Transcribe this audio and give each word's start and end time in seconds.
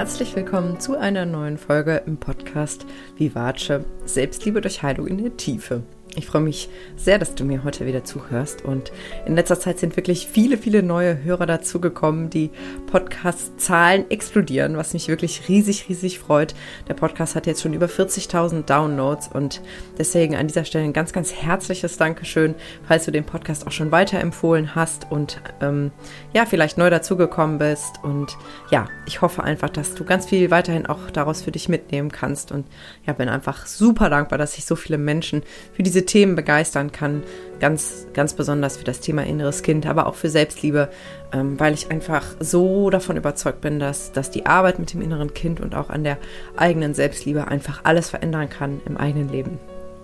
herzlich 0.00 0.34
willkommen 0.34 0.80
zu 0.80 0.96
einer 0.96 1.26
neuen 1.26 1.58
Folge 1.58 2.02
im 2.06 2.16
Podcast 2.16 2.86
Vivace 3.18 3.82
Selbstliebe 4.06 4.62
durch 4.62 4.82
Heilung 4.82 5.06
in 5.06 5.22
der 5.22 5.36
Tiefe. 5.36 5.82
Ich 6.16 6.26
freue 6.26 6.42
mich 6.42 6.68
sehr, 6.96 7.18
dass 7.18 7.36
du 7.36 7.44
mir 7.44 7.62
heute 7.62 7.86
wieder 7.86 8.02
zuhörst. 8.02 8.64
Und 8.64 8.90
in 9.26 9.36
letzter 9.36 9.60
Zeit 9.60 9.78
sind 9.78 9.96
wirklich 9.96 10.26
viele, 10.26 10.58
viele 10.58 10.82
neue 10.82 11.22
Hörer 11.22 11.46
dazugekommen. 11.46 12.30
Die 12.30 12.50
Podcast-Zahlen 12.90 14.10
explodieren, 14.10 14.76
was 14.76 14.92
mich 14.92 15.06
wirklich 15.06 15.48
riesig, 15.48 15.88
riesig 15.88 16.18
freut. 16.18 16.54
Der 16.88 16.94
Podcast 16.94 17.36
hat 17.36 17.46
jetzt 17.46 17.62
schon 17.62 17.74
über 17.74 17.86
40.000 17.86 18.62
Downloads 18.62 19.28
und 19.28 19.62
deswegen 19.98 20.34
an 20.34 20.48
dieser 20.48 20.64
Stelle 20.64 20.84
ein 20.84 20.92
ganz, 20.92 21.12
ganz 21.12 21.32
herzliches 21.32 21.96
Dankeschön, 21.96 22.56
falls 22.86 23.04
du 23.04 23.12
den 23.12 23.24
Podcast 23.24 23.66
auch 23.66 23.72
schon 23.72 23.92
weiterempfohlen 23.92 24.74
hast 24.74 25.10
und 25.10 25.40
ähm, 25.60 25.92
ja, 26.34 26.44
vielleicht 26.44 26.76
neu 26.76 26.90
dazugekommen 26.90 27.58
bist. 27.58 28.02
Und 28.02 28.36
ja, 28.70 28.88
ich 29.06 29.22
hoffe 29.22 29.44
einfach, 29.44 29.70
dass 29.70 29.94
du 29.94 30.04
ganz 30.04 30.26
viel 30.26 30.50
weiterhin 30.50 30.86
auch 30.86 31.10
daraus 31.12 31.42
für 31.42 31.52
dich 31.52 31.68
mitnehmen 31.68 32.10
kannst. 32.10 32.50
Und 32.50 32.66
ja, 33.06 33.12
bin 33.12 33.28
einfach 33.28 33.66
super 33.66 34.10
dankbar, 34.10 34.38
dass 34.38 34.54
sich 34.54 34.64
so 34.64 34.74
viele 34.74 34.98
Menschen 34.98 35.42
für 35.72 35.84
diese 35.84 35.99
diese 36.00 36.06
Themen 36.06 36.34
begeistern 36.34 36.92
kann. 36.92 37.22
Ganz, 37.60 38.06
ganz 38.14 38.32
besonders 38.32 38.78
für 38.78 38.84
das 38.84 39.00
Thema 39.00 39.26
inneres 39.26 39.62
Kind, 39.62 39.84
aber 39.84 40.06
auch 40.06 40.14
für 40.14 40.30
Selbstliebe, 40.30 40.88
ähm, 41.30 41.60
weil 41.60 41.74
ich 41.74 41.90
einfach 41.90 42.24
so 42.40 42.88
davon 42.88 43.18
überzeugt 43.18 43.60
bin, 43.60 43.78
dass, 43.78 44.12
dass 44.12 44.30
die 44.30 44.46
Arbeit 44.46 44.78
mit 44.78 44.94
dem 44.94 45.02
inneren 45.02 45.34
Kind 45.34 45.60
und 45.60 45.74
auch 45.74 45.90
an 45.90 46.02
der 46.02 46.16
eigenen 46.56 46.94
Selbstliebe 46.94 47.48
einfach 47.48 47.80
alles 47.84 48.08
verändern 48.08 48.48
kann 48.48 48.80
im 48.86 48.96
eigenen 48.96 49.28
Leben. 49.28 49.58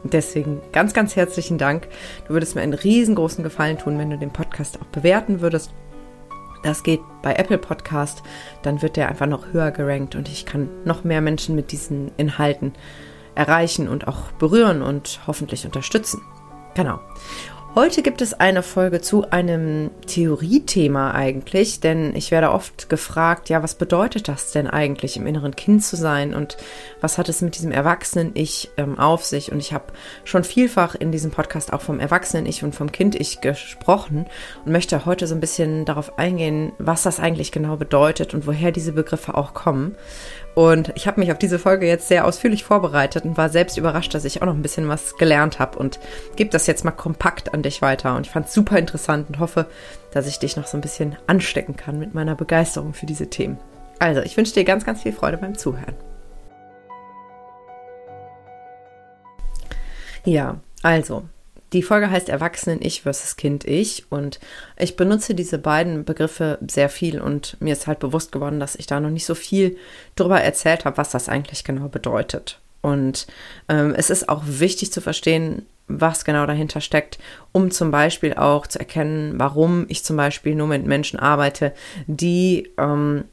deswegen 0.04 0.60
ganz, 0.70 0.92
ganz 0.92 1.16
herzlichen 1.16 1.56
Dank. 1.56 1.88
Du 2.28 2.34
würdest 2.34 2.54
mir 2.54 2.60
einen 2.60 2.74
riesengroßen 2.74 3.42
Gefallen 3.42 3.78
tun, 3.78 3.98
wenn 3.98 4.10
du 4.10 4.18
den 4.18 4.32
Podcast 4.32 4.78
auch 4.80 4.86
bewerten 4.86 5.40
würdest. 5.40 5.72
Das 6.62 6.82
geht 6.82 7.00
bei 7.22 7.34
Apple 7.34 7.58
Podcast, 7.58 8.22
dann 8.62 8.82
wird 8.82 8.96
der 8.96 9.08
einfach 9.08 9.26
noch 9.26 9.52
höher 9.52 9.70
gerankt 9.70 10.14
und 10.14 10.28
ich 10.28 10.44
kann 10.44 10.68
noch 10.84 11.04
mehr 11.04 11.22
Menschen 11.22 11.56
mit 11.56 11.72
diesen 11.72 12.12
Inhalten 12.18 12.74
erreichen 13.36 13.88
und 13.88 14.08
auch 14.08 14.32
berühren 14.38 14.82
und 14.82 15.20
hoffentlich 15.26 15.64
unterstützen. 15.64 16.22
Genau. 16.74 17.00
Heute 17.78 18.00
gibt 18.00 18.22
es 18.22 18.32
eine 18.32 18.62
Folge 18.62 19.02
zu 19.02 19.30
einem 19.30 19.90
Theoriethema 20.06 21.10
eigentlich, 21.10 21.78
denn 21.78 22.16
ich 22.16 22.30
werde 22.30 22.50
oft 22.50 22.88
gefragt, 22.88 23.50
ja, 23.50 23.62
was 23.62 23.74
bedeutet 23.74 24.28
das 24.28 24.50
denn 24.50 24.66
eigentlich, 24.66 25.18
im 25.18 25.26
inneren 25.26 25.54
Kind 25.54 25.84
zu 25.84 25.94
sein 25.94 26.32
und 26.32 26.56
was 27.02 27.18
hat 27.18 27.28
es 27.28 27.42
mit 27.42 27.54
diesem 27.54 27.72
Erwachsenen-Ich 27.72 28.70
ähm, 28.78 28.98
auf 28.98 29.26
sich? 29.26 29.52
Und 29.52 29.58
ich 29.58 29.74
habe 29.74 29.92
schon 30.24 30.42
vielfach 30.42 30.94
in 30.94 31.12
diesem 31.12 31.32
Podcast 31.32 31.70
auch 31.70 31.82
vom 31.82 32.00
Erwachsenen-Ich 32.00 32.64
und 32.64 32.74
vom 32.74 32.90
Kind-Ich 32.90 33.42
gesprochen 33.42 34.24
und 34.64 34.72
möchte 34.72 35.04
heute 35.04 35.26
so 35.26 35.34
ein 35.34 35.40
bisschen 35.40 35.84
darauf 35.84 36.18
eingehen, 36.18 36.72
was 36.78 37.02
das 37.02 37.20
eigentlich 37.20 37.52
genau 37.52 37.76
bedeutet 37.76 38.32
und 38.32 38.46
woher 38.46 38.72
diese 38.72 38.92
Begriffe 38.92 39.34
auch 39.34 39.52
kommen. 39.52 39.96
Und 40.56 40.90
ich 40.94 41.06
habe 41.06 41.20
mich 41.20 41.30
auf 41.30 41.38
diese 41.38 41.58
Folge 41.58 41.86
jetzt 41.86 42.08
sehr 42.08 42.24
ausführlich 42.24 42.64
vorbereitet 42.64 43.26
und 43.26 43.36
war 43.36 43.50
selbst 43.50 43.76
überrascht, 43.76 44.14
dass 44.14 44.24
ich 44.24 44.40
auch 44.40 44.46
noch 44.46 44.54
ein 44.54 44.62
bisschen 44.62 44.88
was 44.88 45.18
gelernt 45.18 45.58
habe 45.58 45.78
und 45.78 46.00
gebe 46.34 46.48
das 46.48 46.66
jetzt 46.66 46.82
mal 46.82 46.92
kompakt 46.92 47.52
an 47.52 47.62
dich 47.62 47.82
weiter. 47.82 48.16
Und 48.16 48.24
ich 48.24 48.32
fand 48.32 48.46
es 48.46 48.54
super 48.54 48.78
interessant 48.78 49.28
und 49.28 49.38
hoffe, 49.38 49.66
dass 50.12 50.26
ich 50.26 50.38
dich 50.38 50.56
noch 50.56 50.66
so 50.66 50.78
ein 50.78 50.80
bisschen 50.80 51.14
anstecken 51.26 51.76
kann 51.76 51.98
mit 51.98 52.14
meiner 52.14 52.34
Begeisterung 52.34 52.94
für 52.94 53.04
diese 53.04 53.28
Themen. 53.28 53.58
Also, 53.98 54.22
ich 54.22 54.34
wünsche 54.38 54.54
dir 54.54 54.64
ganz, 54.64 54.86
ganz 54.86 55.02
viel 55.02 55.12
Freude 55.12 55.36
beim 55.36 55.58
Zuhören. 55.58 55.94
Ja, 60.24 60.56
also, 60.82 61.24
die 61.76 61.82
Folge 61.82 62.10
heißt 62.10 62.30
Erwachsenen-Ich 62.30 63.02
versus 63.02 63.36
Kind-Ich 63.36 64.06
und 64.08 64.40
ich 64.78 64.96
benutze 64.96 65.34
diese 65.34 65.58
beiden 65.58 66.04
Begriffe 66.04 66.58
sehr 66.66 66.88
viel 66.88 67.20
und 67.20 67.56
mir 67.60 67.74
ist 67.74 67.86
halt 67.86 67.98
bewusst 67.98 68.32
geworden, 68.32 68.60
dass 68.60 68.76
ich 68.76 68.86
da 68.86 68.98
noch 68.98 69.10
nicht 69.10 69.26
so 69.26 69.34
viel 69.34 69.76
drüber 70.16 70.40
erzählt 70.40 70.86
habe, 70.86 70.96
was 70.96 71.10
das 71.10 71.28
eigentlich 71.28 71.64
genau 71.64 71.88
bedeutet. 71.88 72.60
Und 72.80 73.26
ähm, 73.68 73.94
es 73.94 74.08
ist 74.08 74.28
auch 74.30 74.42
wichtig 74.46 74.90
zu 74.90 75.02
verstehen, 75.02 75.66
was 75.86 76.24
genau 76.24 76.46
dahinter 76.46 76.80
steckt, 76.80 77.18
um 77.52 77.70
zum 77.70 77.90
Beispiel 77.90 78.34
auch 78.34 78.66
zu 78.66 78.78
erkennen, 78.78 79.34
warum 79.36 79.84
ich 79.88 80.02
zum 80.02 80.16
Beispiel 80.16 80.54
nur 80.54 80.68
mit 80.68 80.86
Menschen 80.86 81.18
arbeite, 81.18 81.74
die 82.06 82.70
ähm, 82.78 83.24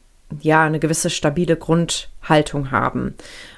ja 0.41 0.63
eine 0.65 0.79
gewisse 0.79 1.09
stabile 1.09 1.55
Grundhaltung 1.55 2.71
haben. 2.71 3.15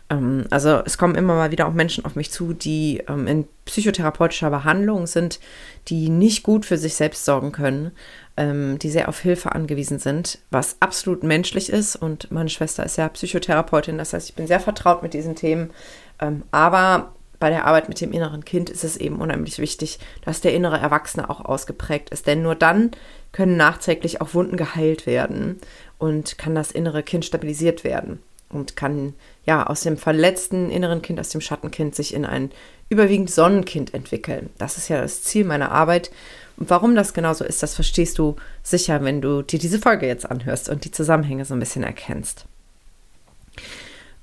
Ähm, 0.09 0.45
also 0.49 0.81
es 0.85 0.97
kommen 0.97 1.15
immer 1.15 1.35
mal 1.35 1.51
wieder 1.51 1.67
auch 1.67 1.73
Menschen 1.73 2.05
auf 2.05 2.15
mich 2.15 2.31
zu, 2.31 2.53
die 2.53 3.03
ähm, 3.07 3.27
in 3.27 3.47
psychotherapeutischer 3.65 4.49
Behandlung 4.49 5.07
sind, 5.07 5.39
die 5.87 6.09
nicht 6.09 6.43
gut 6.43 6.65
für 6.65 6.77
sich 6.77 6.95
selbst 6.95 7.25
sorgen 7.25 7.51
können, 7.51 7.91
ähm, 8.37 8.77
die 8.79 8.89
sehr 8.89 9.09
auf 9.09 9.19
Hilfe 9.19 9.53
angewiesen 9.53 9.99
sind, 9.99 10.39
was 10.51 10.77
absolut 10.79 11.23
menschlich 11.23 11.69
ist. 11.69 11.95
Und 11.95 12.31
meine 12.31 12.49
Schwester 12.49 12.85
ist 12.85 12.97
ja 12.97 13.09
Psychotherapeutin, 13.09 13.97
das 13.97 14.13
heißt, 14.13 14.29
ich 14.29 14.35
bin 14.35 14.47
sehr 14.47 14.59
vertraut 14.59 15.01
mit 15.03 15.13
diesen 15.13 15.35
Themen. 15.35 15.71
Ähm, 16.19 16.43
aber 16.51 17.13
bei 17.39 17.49
der 17.49 17.65
Arbeit 17.65 17.89
mit 17.89 17.99
dem 17.99 18.13
inneren 18.13 18.45
Kind 18.45 18.69
ist 18.69 18.83
es 18.83 18.97
eben 18.97 19.19
unheimlich 19.19 19.59
wichtig, 19.59 19.99
dass 20.23 20.41
der 20.41 20.53
innere 20.53 20.77
Erwachsene 20.77 21.29
auch 21.29 21.43
ausgeprägt 21.43 22.09
ist. 22.11 22.27
Denn 22.27 22.41
nur 22.41 22.55
dann 22.55 22.91
können 23.33 23.57
nachträglich 23.57 24.21
auch 24.21 24.33
Wunden 24.33 24.55
geheilt 24.55 25.05
werden 25.05 25.59
und 25.97 26.37
kann 26.37 26.55
das 26.55 26.71
innere 26.71 27.03
Kind 27.03 27.25
stabilisiert 27.25 27.83
werden 27.83 28.19
und 28.49 28.75
kann 28.75 29.13
ja 29.45 29.65
aus 29.65 29.81
dem 29.81 29.97
verletzten 29.97 30.69
inneren 30.69 31.01
Kind, 31.01 31.19
aus 31.19 31.29
dem 31.29 31.41
Schattenkind 31.41 31.95
sich 31.95 32.13
in 32.13 32.25
ein 32.25 32.51
überwiegend 32.89 33.31
Sonnenkind 33.31 33.93
entwickeln. 33.93 34.49
Das 34.57 34.77
ist 34.77 34.89
ja 34.89 35.01
das 35.01 35.23
Ziel 35.23 35.45
meiner 35.45 35.71
Arbeit. 35.71 36.11
Und 36.57 36.69
warum 36.69 36.95
das 36.95 37.13
genauso 37.13 37.43
ist, 37.43 37.63
das 37.63 37.75
verstehst 37.75 38.17
du 38.17 38.35
sicher, 38.63 39.03
wenn 39.03 39.21
du 39.21 39.41
dir 39.41 39.59
diese 39.59 39.79
Folge 39.79 40.07
jetzt 40.07 40.29
anhörst 40.29 40.69
und 40.69 40.85
die 40.85 40.91
Zusammenhänge 40.91 41.45
so 41.45 41.53
ein 41.53 41.59
bisschen 41.59 41.83
erkennst. 41.83 42.45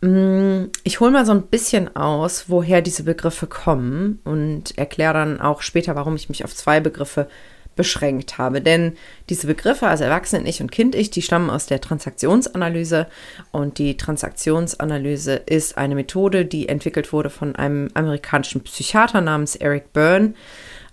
Mm, 0.01 0.65
ich 0.83 1.01
hole 1.01 1.11
mal 1.11 1.27
so 1.27 1.33
ein 1.33 1.43
bisschen 1.43 1.95
aus, 1.95 2.49
woher 2.49 2.83
diese 2.83 3.05
Begriffe 3.05 3.47
kommen 3.47 4.21
und 4.25 4.77
erkläre 4.79 5.15
dann 5.15 5.41
auch 5.41 5.63
später, 5.63 5.95
warum 5.95 6.17
ich 6.17 6.29
mich 6.29 6.45
auf 6.45 6.55
zwei 6.55 6.81
Begriffe 6.81 7.29
beschränkt 7.77 8.39
habe. 8.39 8.61
Denn 8.61 8.95
diese 9.29 9.47
Begriffe, 9.47 9.87
also 9.87 10.05
Erwachsenen-Ich 10.05 10.61
und 10.61 10.71
Kind-Ich, 10.71 11.11
die 11.11 11.23
stammen 11.23 11.51
aus 11.51 11.67
der 11.67 11.81
Transaktionsanalyse. 11.81 13.07
Und 13.51 13.79
die 13.79 13.97
Transaktionsanalyse 13.97 15.35
ist 15.35 15.79
eine 15.79 15.95
Methode, 15.95 16.45
die 16.45 16.69
entwickelt 16.69 17.13
wurde 17.13 17.31
von 17.31 17.57
einem 17.57 17.89
amerikanischen 17.95 18.63
Psychiater 18.63 19.21
namens 19.21 19.57
Eric 19.57 19.93
Byrne, 19.93 20.35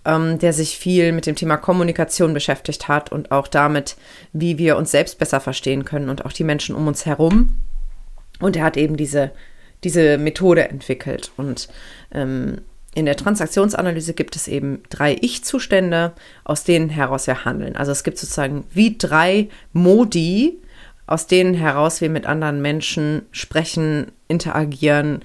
ähm, 0.04 0.38
der 0.38 0.52
sich 0.52 0.78
viel 0.78 1.12
mit 1.12 1.26
dem 1.26 1.36
Thema 1.36 1.56
Kommunikation 1.56 2.34
beschäftigt 2.34 2.88
hat 2.88 3.12
und 3.12 3.30
auch 3.30 3.48
damit, 3.48 3.96
wie 4.32 4.58
wir 4.58 4.76
uns 4.76 4.90
selbst 4.90 5.18
besser 5.18 5.40
verstehen 5.40 5.84
können 5.84 6.08
und 6.08 6.24
auch 6.24 6.32
die 6.32 6.44
Menschen 6.44 6.74
um 6.74 6.86
uns 6.86 7.06
herum. 7.06 7.52
Und 8.40 8.56
er 8.56 8.64
hat 8.64 8.76
eben 8.76 8.96
diese, 8.96 9.32
diese 9.84 10.18
Methode 10.18 10.68
entwickelt. 10.68 11.30
Und 11.36 11.68
ähm, 12.12 12.62
in 12.94 13.06
der 13.06 13.16
Transaktionsanalyse 13.16 14.14
gibt 14.14 14.34
es 14.34 14.48
eben 14.48 14.82
drei 14.90 15.16
Ich-Zustände, 15.20 16.12
aus 16.44 16.64
denen 16.64 16.88
heraus 16.88 17.26
wir 17.26 17.44
handeln. 17.44 17.76
Also 17.76 17.92
es 17.92 18.02
gibt 18.02 18.18
sozusagen 18.18 18.64
wie 18.72 18.98
drei 18.98 19.48
Modi, 19.72 20.58
aus 21.06 21.26
denen 21.26 21.54
heraus 21.54 22.00
wir 22.00 22.10
mit 22.10 22.26
anderen 22.26 22.60
Menschen 22.62 23.22
sprechen, 23.30 24.10
interagieren. 24.26 25.22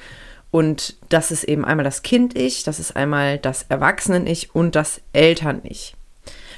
Und 0.52 0.96
das 1.10 1.32
ist 1.32 1.44
eben 1.44 1.66
einmal 1.66 1.84
das 1.84 2.04
Kind-Ich, 2.04 2.64
das 2.64 2.80
ist 2.80 2.96
einmal 2.96 3.40
das 3.40 3.66
Erwachsenen-Ich 3.68 4.54
und 4.54 4.76
das 4.76 5.02
Eltern-Ich. 5.14 5.96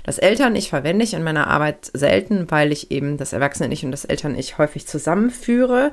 Das 0.04 0.20
Eltern-Ich 0.20 0.70
verwende 0.70 1.04
ich 1.04 1.14
in 1.14 1.24
meiner 1.24 1.48
Arbeit 1.48 1.90
selten, 1.94 2.50
weil 2.52 2.72
ich 2.72 2.92
eben 2.92 3.18
das 3.18 3.34
Erwachsenen-Ich 3.34 3.84
und 3.84 3.92
das 3.92 4.06
Eltern-Ich 4.06 4.58
häufig 4.58 4.88
zusammenführe. 4.88 5.92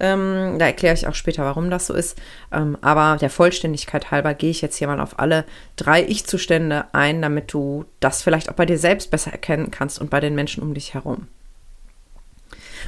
Ähm, 0.00 0.56
da 0.58 0.66
erkläre 0.66 0.94
ich 0.94 1.06
auch 1.06 1.14
später, 1.14 1.44
warum 1.44 1.70
das 1.70 1.86
so 1.86 1.94
ist. 1.94 2.18
Ähm, 2.52 2.78
aber 2.80 3.18
der 3.20 3.30
Vollständigkeit 3.30 4.10
halber 4.10 4.34
gehe 4.34 4.50
ich 4.50 4.60
jetzt 4.60 4.76
hier 4.76 4.86
mal 4.86 5.00
auf 5.00 5.18
alle 5.18 5.44
drei 5.76 6.04
Ich-Zustände 6.04 6.86
ein, 6.92 7.20
damit 7.22 7.52
du 7.52 7.84
das 8.00 8.22
vielleicht 8.22 8.48
auch 8.48 8.54
bei 8.54 8.66
dir 8.66 8.78
selbst 8.78 9.10
besser 9.10 9.32
erkennen 9.32 9.70
kannst 9.70 10.00
und 10.00 10.10
bei 10.10 10.20
den 10.20 10.34
Menschen 10.34 10.62
um 10.62 10.74
dich 10.74 10.94
herum. 10.94 11.26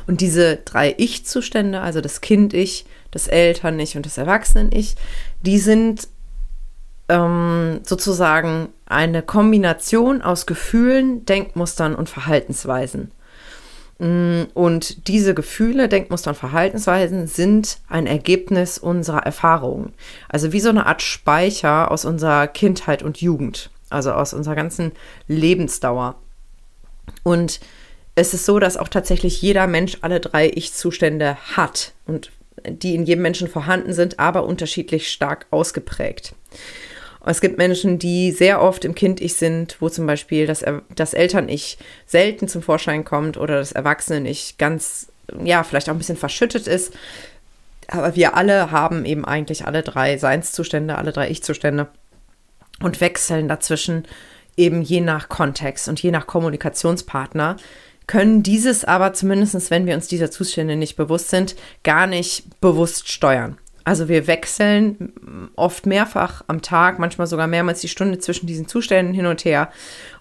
Und 0.07 0.21
diese 0.21 0.57
drei 0.57 0.95
Ich-Zustände, 0.97 1.81
also 1.81 2.01
das 2.01 2.21
Kind-Ich, 2.21 2.87
das 3.11 3.27
Eltern-Ich 3.27 3.97
und 3.97 4.07
das 4.07 4.19
Erwachsenen-Ich, 4.19 4.95
die 5.43 5.59
sind 5.59 6.09
ähm, 7.09 7.81
sozusagen 7.85 8.69
eine 8.87 9.23
Kombination 9.23 10.23
aus 10.23 10.47
Gefühlen, 10.47 11.27
Denkmustern 11.27 11.95
und 11.95 12.09
Verhaltensweisen. 12.09 13.11
Mm, 14.01 14.45
und 14.55 15.09
diese 15.09 15.35
Gefühle, 15.35 15.87
Denkmuster 15.87 16.31
und 16.31 16.37
Verhaltensweisen 16.37 17.27
sind 17.27 17.79
ein 17.87 18.07
Ergebnis 18.07 18.79
unserer 18.79 19.25
Erfahrungen. 19.25 19.93
Also 20.29 20.53
wie 20.53 20.61
so 20.61 20.71
eine 20.71 20.87
Art 20.87 21.03
Speicher 21.03 21.91
aus 21.91 22.07
unserer 22.07 22.47
Kindheit 22.49 23.03
und 23.03 23.21
Jugend, 23.21 23.71
also 23.91 24.13
aus 24.13 24.33
unserer 24.33 24.55
ganzen 24.55 24.93
Lebensdauer. 25.29 26.17
Und 27.25 27.61
es 28.15 28.33
ist 28.33 28.47
so, 28.47 28.59
dass 28.59 28.79
auch 28.79 28.89
tatsächlich 28.89 29.43
jeder 29.43 29.67
Mensch 29.67 29.99
alle 30.01 30.19
drei 30.19 30.49
Ich-Zustände 30.49 31.37
hat 31.57 31.93
und 32.07 32.33
die 32.67 32.95
in 32.95 33.05
jedem 33.05 33.23
Menschen 33.23 33.49
vorhanden 33.49 33.93
sind, 33.93 34.19
aber 34.19 34.45
unterschiedlich 34.45 35.11
stark 35.11 35.47
ausgeprägt. 35.51 36.35
Es 37.25 37.41
gibt 37.41 37.59
Menschen, 37.59 37.99
die 37.99 38.33
sehr 38.33 38.63
oft 38.63 38.85
im 38.85 38.95
Kind-Ich 38.95 39.35
sind, 39.35 39.77
wo 39.81 39.89
zum 39.89 40.07
Beispiel 40.07 40.47
das, 40.47 40.65
das 40.95 41.13
Eltern-Ich 41.13 41.79
selten 42.07 42.49
zum 42.49 42.63
Vorschein 42.63 43.05
kommt 43.05 43.37
oder 43.37 43.59
das 43.59 43.73
Erwachsenen-Ich 43.73 44.57
ganz 44.57 45.09
ja, 45.45 45.63
vielleicht 45.63 45.89
auch 45.89 45.95
ein 45.95 45.99
bisschen 45.99 46.17
verschüttet 46.17 46.67
ist. 46.67 46.93
Aber 47.89 48.15
wir 48.17 48.37
alle 48.37 48.71
haben 48.71 49.05
eben 49.05 49.25
eigentlich 49.25 49.67
alle 49.67 49.83
drei 49.83 50.17
Seinszustände, 50.17 50.97
alle 50.97 51.13
drei 51.13 51.31
Ich-Zustände 51.31 51.89
und 52.83 53.01
wechseln 53.01 53.49
dazwischen 53.49 54.05
eben 54.57 54.83
je 54.83 55.01
nach 55.01 55.29
Kontext 55.29 55.89
und 55.89 56.03
je 56.03 56.11
nach 56.11 56.27
Kommunikationspartner 56.27 57.57
können 58.07 58.43
dieses 58.43 58.85
aber 58.85 59.13
zumindest, 59.13 59.71
wenn 59.71 59.87
wir 59.87 59.95
uns 59.95 60.09
dieser 60.09 60.31
Zustände 60.31 60.77
nicht 60.77 60.97
bewusst 60.97 61.31
sind, 61.31 61.55
gar 61.85 62.07
nicht 62.07 62.61
bewusst 62.61 63.09
steuern. 63.09 63.59
Also 63.91 64.07
wir 64.07 64.29
wechseln 64.29 65.51
oft 65.57 65.85
mehrfach 65.85 66.45
am 66.47 66.63
Tag, 66.63 67.01
manchmal 67.01 67.27
sogar 67.27 67.49
mehrmals 67.49 67.81
die 67.81 67.89
Stunde 67.89 68.21
zwischen 68.21 68.47
diesen 68.47 68.69
Zuständen 68.69 69.13
hin 69.13 69.27
und 69.27 69.45
her. 69.45 69.69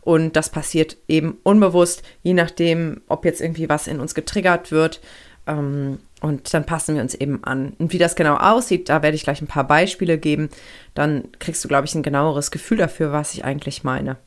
Und 0.02 0.36
das 0.36 0.50
passiert 0.50 0.98
eben 1.08 1.38
unbewusst, 1.44 2.02
je 2.24 2.34
nachdem, 2.34 3.02
ob 3.08 3.26
jetzt 3.26 3.42
irgendwie 3.42 3.70
was 3.70 3.86
in 3.86 4.00
uns 4.00 4.16
getriggert 4.16 4.72
wird. 4.72 5.02
Ähm, 5.46 6.00
und 6.20 6.52
dann 6.52 6.66
passen 6.66 6.96
wir 6.96 7.04
uns 7.04 7.14
eben 7.14 7.44
an. 7.44 7.74
Und 7.78 7.94
wie 7.94 8.00
das 8.00 8.16
genau 8.16 8.38
aussieht, 8.38 8.90
da 8.90 9.04
werde 9.04 9.14
ich 9.14 9.24
gleich 9.24 9.40
ein 9.40 9.46
paar 9.46 9.68
Beispiele 9.68 10.18
geben. 10.18 10.50
Dann 10.96 11.26
kriegst 11.38 11.64
du, 11.64 11.68
glaube 11.68 11.86
ich, 11.86 11.94
ein 11.94 12.02
genaueres 12.02 12.50
Gefühl 12.50 12.80
dafür, 12.80 13.12
was 13.12 13.36
ich 13.36 13.46
eigentlich 13.46 13.84
meine. 13.84 14.18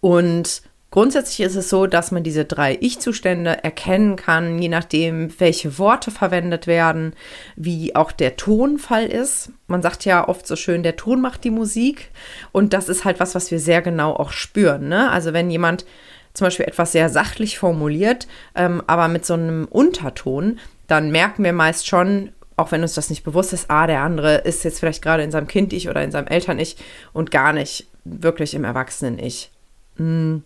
Und 0.00 0.62
Grundsätzlich 0.90 1.40
ist 1.40 1.54
es 1.54 1.68
so, 1.68 1.86
dass 1.86 2.12
man 2.12 2.22
diese 2.22 2.46
drei 2.46 2.78
Ich-Zustände 2.80 3.62
erkennen 3.62 4.16
kann, 4.16 4.58
je 4.58 4.70
nachdem, 4.70 5.38
welche 5.38 5.78
Worte 5.78 6.10
verwendet 6.10 6.66
werden, 6.66 7.12
wie 7.56 7.94
auch 7.94 8.10
der 8.10 8.36
Tonfall 8.36 9.04
ist. 9.06 9.50
Man 9.66 9.82
sagt 9.82 10.06
ja 10.06 10.26
oft 10.26 10.46
so 10.46 10.56
schön, 10.56 10.82
der 10.82 10.96
Ton 10.96 11.20
macht 11.20 11.44
die 11.44 11.50
Musik. 11.50 12.10
Und 12.52 12.72
das 12.72 12.88
ist 12.88 13.04
halt 13.04 13.20
was, 13.20 13.34
was 13.34 13.50
wir 13.50 13.60
sehr 13.60 13.82
genau 13.82 14.14
auch 14.14 14.30
spüren. 14.32 14.88
Ne? 14.88 15.10
Also 15.10 15.34
wenn 15.34 15.50
jemand 15.50 15.84
zum 16.32 16.46
Beispiel 16.46 16.66
etwas 16.66 16.92
sehr 16.92 17.10
sachlich 17.10 17.58
formuliert, 17.58 18.26
ähm, 18.54 18.82
aber 18.86 19.08
mit 19.08 19.26
so 19.26 19.34
einem 19.34 19.66
Unterton, 19.68 20.58
dann 20.86 21.10
merken 21.10 21.44
wir 21.44 21.52
meist 21.52 21.86
schon, 21.86 22.32
auch 22.56 22.72
wenn 22.72 22.80
uns 22.80 22.94
das 22.94 23.10
nicht 23.10 23.24
bewusst 23.24 23.52
ist, 23.52 23.70
ah, 23.70 23.86
der 23.86 24.00
andere 24.00 24.36
ist 24.36 24.64
jetzt 24.64 24.80
vielleicht 24.80 25.02
gerade 25.02 25.22
in 25.22 25.30
seinem 25.30 25.48
Kind-Ich 25.48 25.90
oder 25.90 26.02
in 26.02 26.12
seinem 26.12 26.28
Eltern-Ich 26.28 26.76
und 27.12 27.30
gar 27.30 27.52
nicht 27.52 27.88
wirklich 28.04 28.54
im 28.54 28.64
Erwachsenen-Ich. 28.64 29.50
Mm. 29.96 30.38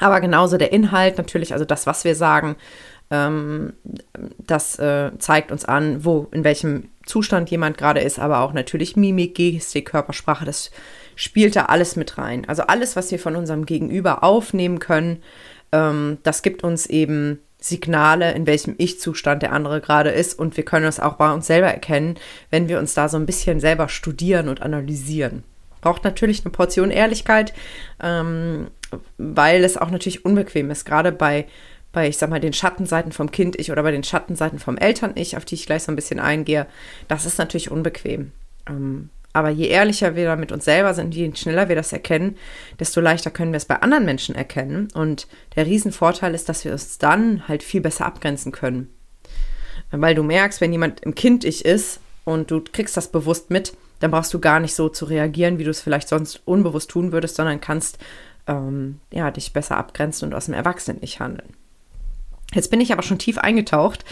Aber 0.00 0.20
genauso 0.20 0.56
der 0.56 0.72
Inhalt 0.72 1.18
natürlich, 1.18 1.52
also 1.52 1.64
das, 1.64 1.86
was 1.86 2.04
wir 2.04 2.14
sagen, 2.14 2.56
ähm, 3.10 3.74
das 4.38 4.78
äh, 4.78 5.12
zeigt 5.18 5.52
uns 5.52 5.64
an, 5.64 6.04
wo, 6.04 6.28
in 6.32 6.44
welchem 6.44 6.88
Zustand 7.04 7.50
jemand 7.50 7.76
gerade 7.76 8.00
ist, 8.00 8.18
aber 8.18 8.40
auch 8.40 8.52
natürlich 8.52 8.96
Mimik, 8.96 9.34
Gestik, 9.34 9.90
Körpersprache, 9.90 10.44
das 10.44 10.70
spielt 11.14 11.56
da 11.56 11.66
alles 11.66 11.96
mit 11.96 12.16
rein. 12.16 12.48
Also 12.48 12.62
alles, 12.62 12.96
was 12.96 13.10
wir 13.10 13.18
von 13.18 13.36
unserem 13.36 13.66
Gegenüber 13.66 14.24
aufnehmen 14.24 14.78
können, 14.78 15.22
ähm, 15.72 16.18
das 16.22 16.42
gibt 16.42 16.64
uns 16.64 16.86
eben 16.86 17.40
Signale, 17.58 18.32
in 18.32 18.46
welchem 18.46 18.74
Ich-Zustand 18.78 19.42
der 19.42 19.52
andere 19.52 19.80
gerade 19.80 20.10
ist 20.10 20.38
und 20.38 20.56
wir 20.56 20.64
können 20.64 20.86
es 20.86 20.98
auch 20.98 21.14
bei 21.14 21.32
uns 21.32 21.46
selber 21.46 21.68
erkennen, 21.68 22.18
wenn 22.50 22.68
wir 22.68 22.78
uns 22.78 22.94
da 22.94 23.08
so 23.08 23.16
ein 23.16 23.26
bisschen 23.26 23.60
selber 23.60 23.88
studieren 23.88 24.48
und 24.48 24.62
analysieren. 24.62 25.44
Braucht 25.80 26.04
natürlich 26.04 26.44
eine 26.44 26.50
Portion 26.52 26.90
Ehrlichkeit, 26.90 27.52
ähm, 28.02 28.68
weil 29.18 29.64
es 29.64 29.76
auch 29.76 29.90
natürlich 29.90 30.24
unbequem 30.24 30.70
ist, 30.70 30.84
gerade 30.84 31.12
bei, 31.12 31.46
bei, 31.92 32.08
ich 32.08 32.18
sag 32.18 32.30
mal, 32.30 32.40
den 32.40 32.52
Schattenseiten 32.52 33.12
vom 33.12 33.30
Kind-Ich 33.30 33.70
oder 33.70 33.82
bei 33.82 33.90
den 33.90 34.04
Schattenseiten 34.04 34.58
vom 34.58 34.78
Eltern-Ich, 34.78 35.36
auf 35.36 35.44
die 35.44 35.54
ich 35.54 35.66
gleich 35.66 35.82
so 35.82 35.92
ein 35.92 35.96
bisschen 35.96 36.20
eingehe. 36.20 36.66
Das 37.08 37.26
ist 37.26 37.38
natürlich 37.38 37.70
unbequem. 37.70 38.32
Ähm, 38.68 39.10
aber 39.32 39.48
je 39.48 39.66
ehrlicher 39.66 40.14
wir 40.14 40.26
da 40.26 40.36
mit 40.36 40.52
uns 40.52 40.64
selber 40.64 40.92
sind, 40.94 41.14
je 41.14 41.32
schneller 41.34 41.68
wir 41.68 41.76
das 41.76 41.92
erkennen, 41.92 42.36
desto 42.78 43.00
leichter 43.00 43.30
können 43.30 43.52
wir 43.52 43.56
es 43.56 43.64
bei 43.64 43.80
anderen 43.80 44.04
Menschen 44.04 44.34
erkennen. 44.34 44.88
Und 44.94 45.26
der 45.56 45.66
Riesenvorteil 45.66 46.34
ist, 46.34 46.48
dass 46.48 46.64
wir 46.64 46.72
uns 46.72 46.98
dann 46.98 47.48
halt 47.48 47.62
viel 47.62 47.80
besser 47.80 48.06
abgrenzen 48.06 48.52
können. 48.52 48.92
Weil 49.90 50.14
du 50.14 50.22
merkst, 50.22 50.60
wenn 50.60 50.72
jemand 50.72 51.00
im 51.00 51.14
Kind-Ich 51.14 51.64
ist 51.64 52.00
und 52.24 52.50
du 52.50 52.62
kriegst 52.62 52.96
das 52.96 53.08
bewusst 53.08 53.50
mit, 53.50 53.74
dann 54.00 54.10
brauchst 54.10 54.34
du 54.34 54.40
gar 54.40 54.60
nicht 54.60 54.74
so 54.74 54.88
zu 54.88 55.04
reagieren, 55.04 55.58
wie 55.58 55.64
du 55.64 55.70
es 55.70 55.80
vielleicht 55.80 56.08
sonst 56.08 56.42
unbewusst 56.44 56.90
tun 56.90 57.12
würdest, 57.12 57.36
sondern 57.36 57.60
kannst 57.60 57.98
ähm, 58.46 59.00
ja, 59.12 59.30
dich 59.30 59.52
besser 59.52 59.76
abgrenzen 59.76 60.28
und 60.28 60.34
aus 60.34 60.46
dem 60.46 60.54
Erwachsenen-Ich 60.54 61.20
handeln. 61.20 61.54
Jetzt 62.54 62.70
bin 62.70 62.80
ich 62.80 62.92
aber 62.92 63.02
schon 63.02 63.18
tief 63.18 63.38
eingetaucht. 63.38 64.04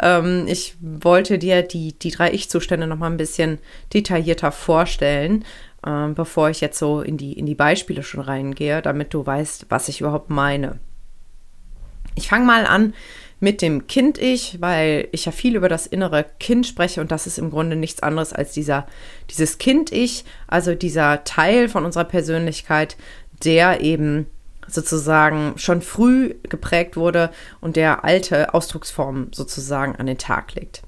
Ähm, 0.00 0.46
ich 0.46 0.76
wollte 0.80 1.38
dir 1.38 1.62
die, 1.62 1.98
die 1.98 2.10
drei 2.10 2.32
Ich-Zustände 2.32 2.86
noch 2.86 2.98
mal 2.98 3.10
ein 3.10 3.16
bisschen 3.16 3.58
detaillierter 3.92 4.52
vorstellen, 4.52 5.44
ähm, 5.86 6.14
bevor 6.14 6.50
ich 6.50 6.60
jetzt 6.60 6.78
so 6.78 7.00
in 7.00 7.16
die, 7.16 7.32
in 7.32 7.46
die 7.46 7.54
Beispiele 7.54 8.02
schon 8.02 8.20
reingehe, 8.20 8.82
damit 8.82 9.14
du 9.14 9.26
weißt, 9.26 9.66
was 9.68 9.88
ich 9.88 10.00
überhaupt 10.00 10.30
meine. 10.30 10.78
Ich 12.14 12.28
fange 12.28 12.46
mal 12.46 12.66
an 12.66 12.94
mit 13.40 13.62
dem 13.62 13.86
Kind-Ich, 13.86 14.60
weil 14.60 15.08
ich 15.12 15.24
ja 15.24 15.32
viel 15.32 15.54
über 15.54 15.68
das 15.68 15.86
innere 15.86 16.26
Kind 16.40 16.66
spreche 16.66 17.00
und 17.00 17.12
das 17.12 17.28
ist 17.28 17.38
im 17.38 17.50
Grunde 17.50 17.76
nichts 17.76 18.02
anderes 18.02 18.32
als 18.32 18.52
dieser, 18.52 18.86
dieses 19.30 19.58
Kind-Ich, 19.58 20.24
also 20.48 20.74
dieser 20.74 21.22
Teil 21.22 21.68
von 21.68 21.84
unserer 21.84 22.04
Persönlichkeit, 22.04 22.96
der 23.44 23.80
eben 23.80 24.26
sozusagen 24.66 25.54
schon 25.56 25.80
früh 25.82 26.34
geprägt 26.42 26.96
wurde 26.96 27.30
und 27.60 27.76
der 27.76 28.04
alte 28.04 28.54
Ausdrucksformen 28.54 29.32
sozusagen 29.32 29.96
an 29.96 30.06
den 30.06 30.18
Tag 30.18 30.54
legt. 30.54 30.82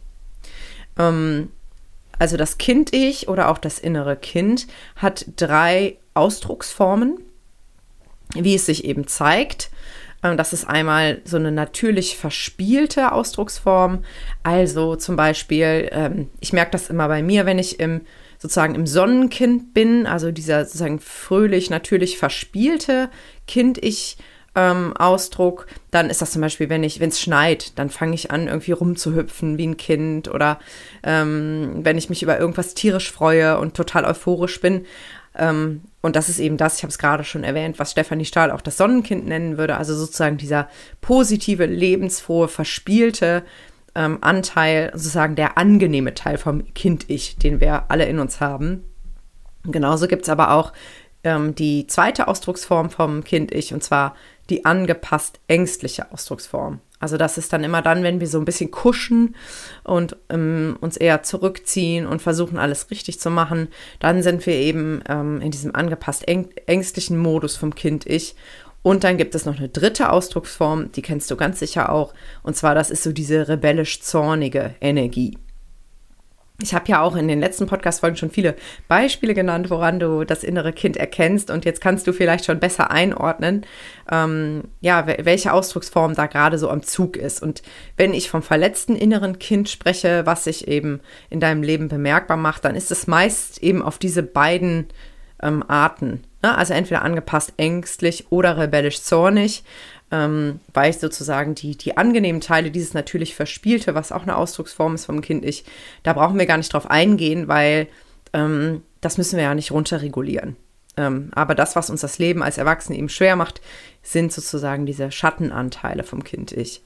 Ähm, 0.98 1.50
also 2.18 2.36
das 2.36 2.58
Kind-Ich 2.58 3.28
oder 3.28 3.48
auch 3.48 3.58
das 3.58 3.78
innere 3.78 4.16
Kind 4.16 4.66
hat 4.96 5.24
drei 5.36 5.96
Ausdrucksformen, 6.12 7.18
wie 8.34 8.54
es 8.54 8.66
sich 8.66 8.84
eben 8.84 9.06
zeigt. 9.06 9.70
Ähm, 10.22 10.36
das 10.36 10.52
ist 10.52 10.66
einmal 10.66 11.22
so 11.24 11.38
eine 11.38 11.50
natürlich 11.50 12.18
verspielte 12.18 13.12
Ausdrucksform. 13.12 14.04
Also 14.42 14.96
zum 14.96 15.16
Beispiel, 15.16 15.88
ähm, 15.92 16.28
ich 16.40 16.52
merke 16.52 16.72
das 16.72 16.90
immer 16.90 17.08
bei 17.08 17.22
mir, 17.22 17.46
wenn 17.46 17.58
ich 17.58 17.80
im 17.80 18.02
sozusagen 18.40 18.74
im 18.74 18.86
Sonnenkind 18.86 19.74
bin, 19.74 20.06
also 20.06 20.32
dieser 20.32 20.64
sozusagen 20.64 20.98
fröhlich, 20.98 21.70
natürlich 21.70 22.18
verspielte 22.18 23.10
Kind-Ich. 23.46 24.16
Ähm, 24.56 24.96
Ausdruck, 24.96 25.68
dann 25.92 26.10
ist 26.10 26.22
das 26.22 26.32
zum 26.32 26.42
Beispiel, 26.42 26.68
wenn 26.68 26.82
ich, 26.82 26.98
wenn 26.98 27.10
es 27.10 27.20
schneit, 27.20 27.78
dann 27.78 27.88
fange 27.88 28.16
ich 28.16 28.32
an, 28.32 28.48
irgendwie 28.48 28.72
rumzuhüpfen 28.72 29.58
wie 29.58 29.66
ein 29.68 29.76
Kind 29.76 30.26
oder 30.26 30.58
ähm, 31.04 31.78
wenn 31.82 31.96
ich 31.96 32.10
mich 32.10 32.24
über 32.24 32.36
irgendwas 32.36 32.74
tierisch 32.74 33.12
freue 33.12 33.60
und 33.60 33.74
total 33.76 34.04
euphorisch 34.04 34.60
bin. 34.60 34.86
Ähm, 35.38 35.82
und 36.00 36.16
das 36.16 36.28
ist 36.28 36.40
eben 36.40 36.56
das, 36.56 36.78
ich 36.78 36.82
habe 36.82 36.90
es 36.90 36.98
gerade 36.98 37.22
schon 37.24 37.44
erwähnt, 37.44 37.78
was 37.78 37.92
Stefanie 37.92 38.24
Stahl 38.24 38.50
auch 38.50 38.60
das 38.60 38.76
Sonnenkind 38.76 39.26
nennen 39.26 39.56
würde, 39.56 39.76
also 39.76 39.94
sozusagen 39.94 40.36
dieser 40.36 40.68
positive, 41.00 41.66
lebensfrohe, 41.66 42.48
verspielte 42.48 43.44
ähm, 44.00 44.18
Anteil, 44.22 44.90
sozusagen 44.94 45.36
der 45.36 45.58
angenehme 45.58 46.14
Teil 46.14 46.38
vom 46.38 46.72
Kind-Ich, 46.72 47.36
den 47.36 47.60
wir 47.60 47.90
alle 47.90 48.06
in 48.06 48.18
uns 48.18 48.40
haben. 48.40 48.84
Genauso 49.64 50.08
gibt 50.08 50.22
es 50.22 50.30
aber 50.30 50.52
auch 50.52 50.72
ähm, 51.22 51.54
die 51.54 51.86
zweite 51.86 52.26
Ausdrucksform 52.26 52.88
vom 52.88 53.22
Kind-Ich, 53.22 53.74
und 53.74 53.84
zwar 53.84 54.14
die 54.48 54.64
angepasst 54.64 55.38
ängstliche 55.48 56.10
Ausdrucksform. 56.12 56.80
Also 56.98 57.18
das 57.18 57.36
ist 57.38 57.52
dann 57.52 57.62
immer 57.62 57.82
dann, 57.82 58.02
wenn 58.02 58.20
wir 58.20 58.26
so 58.26 58.38
ein 58.38 58.44
bisschen 58.44 58.70
kuschen 58.70 59.34
und 59.84 60.16
ähm, 60.30 60.78
uns 60.80 60.96
eher 60.96 61.22
zurückziehen 61.22 62.06
und 62.06 62.22
versuchen, 62.22 62.58
alles 62.58 62.90
richtig 62.90 63.20
zu 63.20 63.30
machen, 63.30 63.68
dann 64.00 64.22
sind 64.22 64.46
wir 64.46 64.54
eben 64.54 65.02
ähm, 65.08 65.40
in 65.42 65.50
diesem 65.50 65.74
angepasst 65.74 66.26
ängstlichen 66.26 67.18
Modus 67.18 67.56
vom 67.56 67.74
Kind-Ich. 67.74 68.34
Und 68.82 69.04
dann 69.04 69.18
gibt 69.18 69.34
es 69.34 69.44
noch 69.44 69.58
eine 69.58 69.68
dritte 69.68 70.10
Ausdrucksform, 70.10 70.92
die 70.92 71.02
kennst 71.02 71.30
du 71.30 71.36
ganz 71.36 71.58
sicher 71.58 71.92
auch. 71.92 72.14
Und 72.42 72.56
zwar, 72.56 72.74
das 72.74 72.90
ist 72.90 73.02
so 73.02 73.12
diese 73.12 73.48
rebellisch-zornige 73.48 74.74
Energie. 74.80 75.36
Ich 76.62 76.74
habe 76.74 76.88
ja 76.88 77.00
auch 77.00 77.16
in 77.16 77.28
den 77.28 77.40
letzten 77.40 77.66
Podcast-Folgen 77.66 78.16
schon 78.16 78.30
viele 78.30 78.54
Beispiele 78.86 79.34
genannt, 79.34 79.70
woran 79.70 79.98
du 79.98 80.24
das 80.24 80.44
innere 80.44 80.72
Kind 80.72 80.96
erkennst. 80.96 81.50
Und 81.50 81.64
jetzt 81.64 81.80
kannst 81.80 82.06
du 82.06 82.12
vielleicht 82.12 82.44
schon 82.44 82.60
besser 82.60 82.90
einordnen, 82.90 83.64
ähm, 84.10 84.64
ja, 84.80 85.06
welche 85.06 85.52
Ausdrucksform 85.52 86.14
da 86.14 86.26
gerade 86.26 86.58
so 86.58 86.68
am 86.68 86.82
Zug 86.82 87.16
ist. 87.16 87.42
Und 87.42 87.62
wenn 87.96 88.12
ich 88.12 88.30
vom 88.30 88.42
verletzten 88.42 88.94
inneren 88.94 89.38
Kind 89.38 89.68
spreche, 89.68 90.26
was 90.26 90.44
sich 90.44 90.68
eben 90.68 91.00
in 91.30 91.40
deinem 91.40 91.62
Leben 91.62 91.88
bemerkbar 91.88 92.36
macht, 92.36 92.64
dann 92.64 92.74
ist 92.74 92.90
es 92.90 93.06
meist 93.06 93.62
eben 93.62 93.82
auf 93.82 93.98
diese 93.98 94.22
beiden 94.22 94.88
ähm, 95.42 95.64
Arten. 95.66 96.22
Ne? 96.42 96.56
Also 96.56 96.74
entweder 96.74 97.02
angepasst 97.02 97.52
ängstlich 97.56 98.26
oder 98.30 98.56
rebellisch 98.56 99.02
zornig, 99.02 99.62
ähm, 100.10 100.60
weil 100.72 100.90
ich 100.90 100.98
sozusagen 100.98 101.54
die, 101.54 101.76
die 101.76 101.96
angenehmen 101.96 102.40
Teile, 102.40 102.70
dieses 102.70 102.94
natürlich 102.94 103.34
Verspielte, 103.34 103.94
was 103.94 104.12
auch 104.12 104.22
eine 104.22 104.36
Ausdrucksform 104.36 104.94
ist 104.94 105.06
vom 105.06 105.20
Kind, 105.20 105.44
ich, 105.44 105.64
da 106.02 106.12
brauchen 106.12 106.38
wir 106.38 106.46
gar 106.46 106.56
nicht 106.56 106.72
drauf 106.72 106.90
eingehen, 106.90 107.48
weil 107.48 107.88
ähm, 108.32 108.82
das 109.00 109.18
müssen 109.18 109.36
wir 109.36 109.44
ja 109.44 109.54
nicht 109.54 109.70
runterregulieren. 109.70 110.56
Ähm, 110.96 111.30
aber 111.34 111.54
das, 111.54 111.76
was 111.76 111.90
uns 111.90 112.00
das 112.00 112.18
Leben 112.18 112.42
als 112.42 112.58
Erwachsene 112.58 112.98
eben 112.98 113.08
schwer 113.08 113.36
macht, 113.36 113.60
sind 114.02 114.32
sozusagen 114.32 114.86
diese 114.86 115.12
Schattenanteile 115.12 116.02
vom 116.02 116.24
Kind-Ich. 116.24 116.82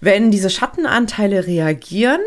Wenn 0.00 0.30
diese 0.30 0.50
Schattenanteile 0.50 1.46
reagieren, 1.46 2.20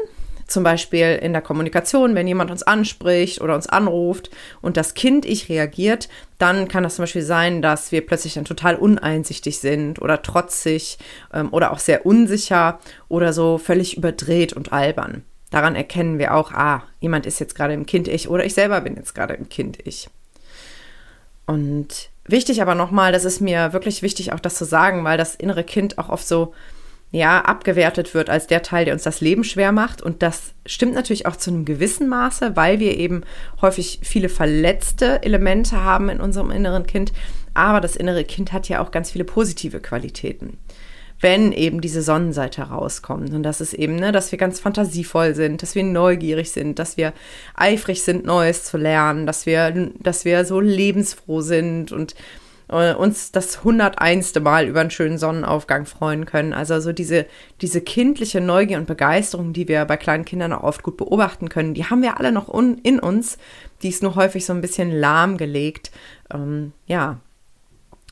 zum 0.48 0.64
Beispiel 0.64 1.20
in 1.22 1.34
der 1.34 1.42
Kommunikation, 1.42 2.16
wenn 2.16 2.28
jemand 2.28 2.52
uns 2.52 2.64
anspricht 2.64 3.42
oder 3.42 3.54
uns 3.54 3.68
anruft 3.68 4.32
und 4.62 4.78
das 4.78 4.94
Kind 4.94 5.26
ich 5.26 5.50
reagiert, 5.50 6.08
dann 6.38 6.68
kann 6.68 6.84
das 6.84 6.96
zum 6.96 7.04
Beispiel 7.04 7.22
sein, 7.22 7.62
dass 7.62 7.92
wir 7.92 8.06
plötzlich 8.06 8.36
dann 8.36 8.46
total 8.46 8.76
uneinsichtig 8.76 9.60
sind 9.60 10.02
oder 10.02 10.22
trotzig 10.22 10.98
ähm, 11.34 11.50
oder 11.52 11.72
auch 11.72 11.80
sehr 11.80 12.06
unsicher 12.06 12.80
oder 13.10 13.34
so 13.34 13.58
völlig 13.58 13.98
überdreht 13.98 14.54
und 14.54 14.72
albern. 14.72 15.24
Daran 15.50 15.76
erkennen 15.76 16.20
wir 16.20 16.34
auch, 16.34 16.52
ah, 16.52 16.84
jemand 17.00 17.26
ist 17.26 17.40
jetzt 17.40 17.56
gerade 17.56 17.74
im 17.74 17.86
Kind-Ich 17.86 18.30
oder 18.30 18.46
ich 18.46 18.54
selber 18.54 18.82
bin 18.82 18.96
jetzt 18.96 19.16
gerade 19.16 19.34
im 19.34 19.50
Kind-Ich. 19.50 20.10
Und 21.46 22.10
wichtig 22.26 22.62
aber 22.62 22.76
nochmal, 22.76 23.12
das 23.12 23.26
ist 23.26 23.40
mir 23.40 23.74
wirklich 23.74 24.02
wichtig, 24.02 24.34
auch 24.34 24.40
das 24.40 24.56
zu 24.56 24.66
sagen, 24.66 25.04
weil 25.04 25.18
das 25.18 25.36
innere 25.36 25.64
Kind 25.64 25.98
auch 25.98 26.10
oft 26.10 26.28
so, 26.28 26.54
ja, 27.12 27.42
abgewertet 27.42 28.14
wird 28.14 28.30
als 28.30 28.48
der 28.48 28.64
Teil, 28.64 28.86
der 28.86 28.94
uns 28.94 29.04
das 29.04 29.22
Leben 29.22 29.44
schwer 29.44 29.72
macht. 29.72 30.02
Und 30.02 30.22
das 30.22 30.54
stimmt 30.66 30.94
natürlich 30.94 31.26
auch 31.26 31.38
zu 31.38 31.52
einem 31.52 31.64
gewissen 31.64 32.10
Maße, 32.10 32.56
weil 32.56 32.80
wir 32.80 32.98
eben 32.98 33.24
häufig 33.62 34.00
viele 34.04 34.30
verletzte 34.30 35.24
Elemente 35.24 35.84
haben 35.84 36.10
in 36.10 36.20
unserem 36.20 36.52
inneren 36.52 36.86
Kind. 36.86 37.14
Aber 37.54 37.80
das 37.80 37.96
innere 37.96 38.26
Kind 38.26 38.52
hat 38.52 38.68
ja 38.68 38.82
auch 38.82 38.92
ganz 38.92 39.12
viele 39.12 39.24
positive 39.24 39.80
Qualitäten 39.80 40.58
wenn 41.20 41.52
eben 41.52 41.82
diese 41.82 42.02
Sonnenseite 42.02 42.62
rauskommt. 42.64 43.34
Und 43.34 43.44
das 43.44 43.60
ist 43.62 43.74
eben, 43.74 43.96
ne, 43.96 44.12
dass 44.12 44.32
wir 44.32 44.38
ganz 44.38 44.60
fantasievoll 44.60 45.34
sind, 45.34 45.64
dass 45.64 45.74
wir 45.74 45.84
neugierig 45.84 46.52
sind, 46.52 46.78
dass 46.80 46.98
wir 46.98 47.14
eifrig 47.56 48.04
sind, 48.04 48.26
Neues 48.26 48.66
zu 48.66 48.78
lernen, 48.78 49.26
dass 49.26 49.46
wir, 49.46 49.72
dass 50.00 50.26
wir 50.26 50.46
so 50.46 50.60
lebensfroh 50.60 51.42
sind 51.42 51.92
und 51.92 52.14
äh, 52.70 52.94
uns 52.94 53.32
das 53.32 53.60
101. 53.60 54.36
Mal 54.42 54.68
über 54.68 54.82
einen 54.82 54.92
schönen 54.92 55.18
Sonnenaufgang 55.18 55.86
freuen 55.86 56.26
können. 56.26 56.54
Also 56.54 56.80
so 56.80 56.94
diese, 56.94 57.26
diese 57.62 57.82
kindliche 57.82 58.42
Neugier 58.42 58.78
und 58.78 58.88
Begeisterung, 58.88 59.54
die 59.54 59.68
wir 59.68 59.86
bei 59.86 59.98
kleinen 59.98 60.26
Kindern 60.26 60.54
auch 60.54 60.64
oft 60.64 60.84
gut 60.84 60.98
beobachten 60.98 61.50
können, 61.50 61.74
die 61.74 61.86
haben 61.86 62.02
wir 62.02 62.18
alle 62.20 62.32
noch 62.32 62.54
in 62.54 63.00
uns. 63.00 63.38
Die 63.84 63.90
ist 63.90 64.04
nur 64.04 64.16
häufig 64.16 64.46
so 64.46 64.54
ein 64.54 64.62
bisschen 64.62 64.92
lahmgelegt. 64.92 65.92
Ähm, 66.34 66.74
ja, 66.88 67.20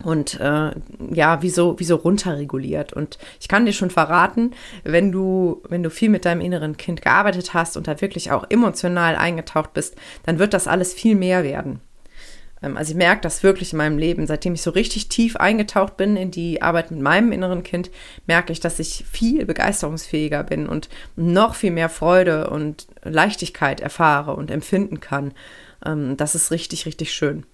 und 0.04 0.40
äh, 0.42 0.72
ja, 1.14 1.42
wieso, 1.42 1.80
wieso 1.80 1.96
runterreguliert. 1.96 2.92
Und 2.92 3.18
ich 3.40 3.48
kann 3.48 3.66
dir 3.66 3.72
schon 3.72 3.90
verraten, 3.90 4.52
wenn 4.84 5.12
du, 5.12 5.62
wenn 5.70 5.84
du 5.84 5.90
viel 5.90 6.10
mit 6.10 6.26
deinem 6.26 6.42
inneren 6.42 6.76
Kind 6.76 7.02
gearbeitet 7.02 7.54
hast 7.54 7.78
und 7.78 7.88
da 7.88 8.02
wirklich 8.02 8.32
auch 8.32 8.46
emotional 8.50 9.16
eingetaucht 9.16 9.74
bist, 9.74 9.96
dann 10.24 10.38
wird 10.38 10.54
das 10.54 10.68
alles 10.68 10.94
viel 10.94 11.16
mehr 11.16 11.44
werden. 11.44 11.80
Ähm, 12.66 12.78
also 12.78 12.92
ich 12.92 12.98
merke 12.98 13.22
das 13.22 13.44
wirklich 13.44 13.72
in 13.72 13.78
meinem 13.78 13.98
Leben, 13.98 14.28
seitdem 14.28 14.56
ich 14.56 14.62
so 14.62 14.72
richtig 14.72 15.08
tief 15.08 15.36
eingetaucht 15.38 15.96
bin 15.98 16.18
in 16.18 16.32
die 16.32 16.62
Arbeit 16.62 16.92
mit 16.92 17.00
meinem 17.00 17.32
inneren 17.32 17.64
Kind, 17.64 17.92
merke 18.26 18.52
ich, 18.52 18.60
dass 18.60 18.80
ich 18.80 19.06
viel 19.10 19.46
begeisterungsfähiger 19.46 20.44
bin 20.44 20.68
und 20.68 20.90
noch 21.16 21.56
viel 21.56 21.72
mehr 21.72 21.90
Freude 21.90 22.50
und 22.50 22.88
Leichtigkeit 23.04 23.80
erfahre 23.80 24.36
und 24.36 24.52
empfinden 24.52 25.00
kann. 25.00 25.34
Ähm, 25.86 26.18
das 26.18 26.36
ist 26.36 26.52
richtig, 26.52 26.86
richtig 26.86 27.14
schön. 27.14 27.46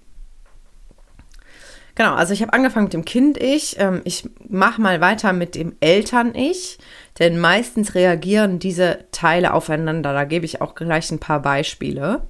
Genau, 1.95 2.13
also 2.13 2.33
ich 2.33 2.41
habe 2.41 2.53
angefangen 2.53 2.85
mit 2.85 2.93
dem 2.93 3.03
Kind-Ich. 3.03 3.75
Ähm, 3.77 4.01
ich 4.05 4.27
mache 4.47 4.79
mal 4.79 5.01
weiter 5.01 5.33
mit 5.33 5.55
dem 5.55 5.75
Eltern-Ich, 5.81 6.79
denn 7.19 7.37
meistens 7.37 7.95
reagieren 7.95 8.59
diese 8.59 8.99
Teile 9.11 9.53
aufeinander. 9.53 10.13
Da 10.13 10.23
gebe 10.23 10.45
ich 10.45 10.61
auch 10.61 10.73
gleich 10.73 11.11
ein 11.11 11.19
paar 11.19 11.41
Beispiele. 11.41 12.21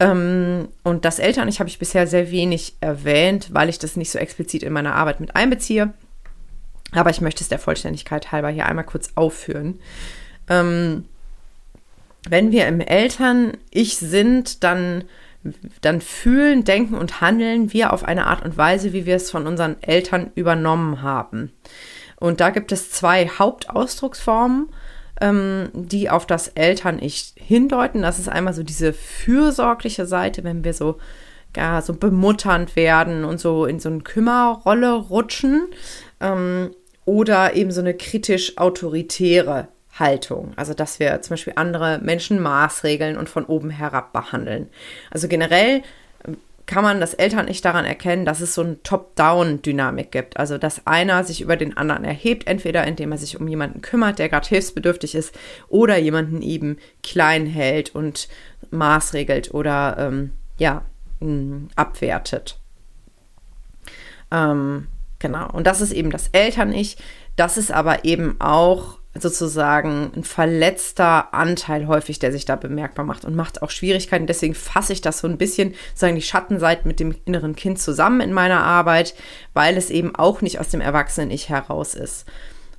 Ähm, 0.00 0.68
und 0.82 1.04
das 1.04 1.18
Eltern-Ich 1.18 1.60
habe 1.60 1.68
ich 1.68 1.78
bisher 1.78 2.06
sehr 2.06 2.30
wenig 2.30 2.74
erwähnt, 2.80 3.50
weil 3.52 3.68
ich 3.68 3.78
das 3.78 3.96
nicht 3.96 4.10
so 4.10 4.18
explizit 4.18 4.62
in 4.62 4.72
meiner 4.72 4.94
Arbeit 4.94 5.20
mit 5.20 5.36
einbeziehe. 5.36 5.92
Aber 6.92 7.10
ich 7.10 7.20
möchte 7.20 7.44
es 7.44 7.48
der 7.48 7.58
Vollständigkeit 7.60 8.32
halber 8.32 8.48
hier 8.48 8.66
einmal 8.66 8.84
kurz 8.84 9.10
aufführen. 9.14 9.78
Ähm, 10.48 11.04
wenn 12.28 12.50
wir 12.50 12.66
im 12.66 12.80
Eltern-Ich 12.80 13.98
sind, 13.98 14.64
dann 14.64 15.04
dann 15.80 16.00
fühlen, 16.00 16.64
denken 16.64 16.94
und 16.94 17.20
handeln 17.20 17.72
wir 17.72 17.92
auf 17.92 18.04
eine 18.04 18.26
Art 18.26 18.44
und 18.44 18.58
Weise, 18.58 18.92
wie 18.92 19.06
wir 19.06 19.16
es 19.16 19.30
von 19.30 19.46
unseren 19.46 19.82
Eltern 19.82 20.30
übernommen 20.34 21.02
haben. 21.02 21.50
Und 22.16 22.40
da 22.40 22.50
gibt 22.50 22.72
es 22.72 22.90
zwei 22.90 23.26
Hauptausdrucksformen, 23.26 24.68
ähm, 25.20 25.70
die 25.74 26.10
auf 26.10 26.26
das 26.26 26.48
Eltern-Ich 26.48 27.34
hindeuten. 27.36 28.02
Das 28.02 28.18
ist 28.18 28.28
einmal 28.28 28.54
so 28.54 28.62
diese 28.62 28.92
fürsorgliche 28.92 30.06
Seite, 30.06 30.44
wenn 30.44 30.64
wir 30.64 30.74
so 30.74 30.98
ja, 31.56 31.82
so 31.82 31.94
bemutternd 31.94 32.76
werden 32.76 33.24
und 33.24 33.40
so 33.40 33.66
in 33.66 33.80
so 33.80 33.88
eine 33.88 34.00
Kümmerrolle 34.00 34.92
rutschen. 34.92 35.66
Ähm, 36.20 36.70
oder 37.04 37.54
eben 37.54 37.72
so 37.72 37.80
eine 37.80 37.94
kritisch-autoritäre 37.94 39.68
Haltung. 39.98 40.52
Also, 40.56 40.74
dass 40.74 41.00
wir 41.00 41.20
zum 41.22 41.34
Beispiel 41.34 41.54
andere 41.56 41.98
Menschen 41.98 42.40
maßregeln 42.40 43.16
und 43.16 43.28
von 43.28 43.44
oben 43.46 43.70
herab 43.70 44.12
behandeln. 44.12 44.68
Also 45.10 45.26
generell 45.26 45.82
kann 46.70 46.84
man 46.84 47.00
das 47.00 47.14
Eltern 47.14 47.46
nicht 47.46 47.64
daran 47.64 47.84
erkennen, 47.84 48.24
dass 48.24 48.40
es 48.40 48.54
so 48.54 48.62
eine 48.62 48.80
Top-Down-Dynamik 48.84 50.12
gibt. 50.12 50.36
Also, 50.36 50.56
dass 50.56 50.86
einer 50.86 51.24
sich 51.24 51.40
über 51.40 51.56
den 51.56 51.76
anderen 51.76 52.04
erhebt, 52.04 52.46
entweder 52.46 52.86
indem 52.86 53.10
er 53.10 53.18
sich 53.18 53.40
um 53.40 53.48
jemanden 53.48 53.80
kümmert, 53.82 54.20
der 54.20 54.28
gerade 54.28 54.46
hilfsbedürftig 54.46 55.16
ist, 55.16 55.36
oder 55.68 55.98
jemanden 55.98 56.42
eben 56.42 56.76
klein 57.02 57.44
hält 57.46 57.92
und 57.92 58.28
maßregelt 58.70 59.52
oder 59.52 59.96
ähm, 59.98 60.30
ja, 60.58 60.84
abwertet. 61.74 62.60
Ähm, 64.30 64.86
genau. 65.18 65.50
Und 65.50 65.66
das 65.66 65.80
ist 65.80 65.90
eben 65.90 66.12
das 66.12 66.28
Eltern-Ich. 66.28 66.98
Das 67.34 67.56
ist 67.56 67.72
aber 67.72 68.04
eben 68.04 68.40
auch 68.40 68.99
sozusagen 69.22 70.12
ein 70.14 70.24
verletzter 70.24 71.32
Anteil 71.34 71.86
häufig, 71.86 72.18
der 72.18 72.32
sich 72.32 72.44
da 72.44 72.56
bemerkbar 72.56 73.04
macht 73.04 73.24
und 73.24 73.36
macht 73.36 73.62
auch 73.62 73.70
Schwierigkeiten. 73.70 74.26
Deswegen 74.26 74.54
fasse 74.54 74.92
ich 74.92 75.00
das 75.00 75.20
so 75.20 75.28
ein 75.28 75.38
bisschen, 75.38 75.74
sagen 75.94 76.14
die 76.14 76.22
Schattenseiten 76.22 76.88
mit 76.88 77.00
dem 77.00 77.14
inneren 77.24 77.56
Kind 77.56 77.78
zusammen 77.78 78.20
in 78.20 78.32
meiner 78.32 78.62
Arbeit, 78.62 79.14
weil 79.54 79.76
es 79.76 79.90
eben 79.90 80.14
auch 80.14 80.40
nicht 80.42 80.60
aus 80.60 80.68
dem 80.68 80.80
Erwachsenen-Ich 80.80 81.48
heraus 81.48 81.94
ist. 81.94 82.26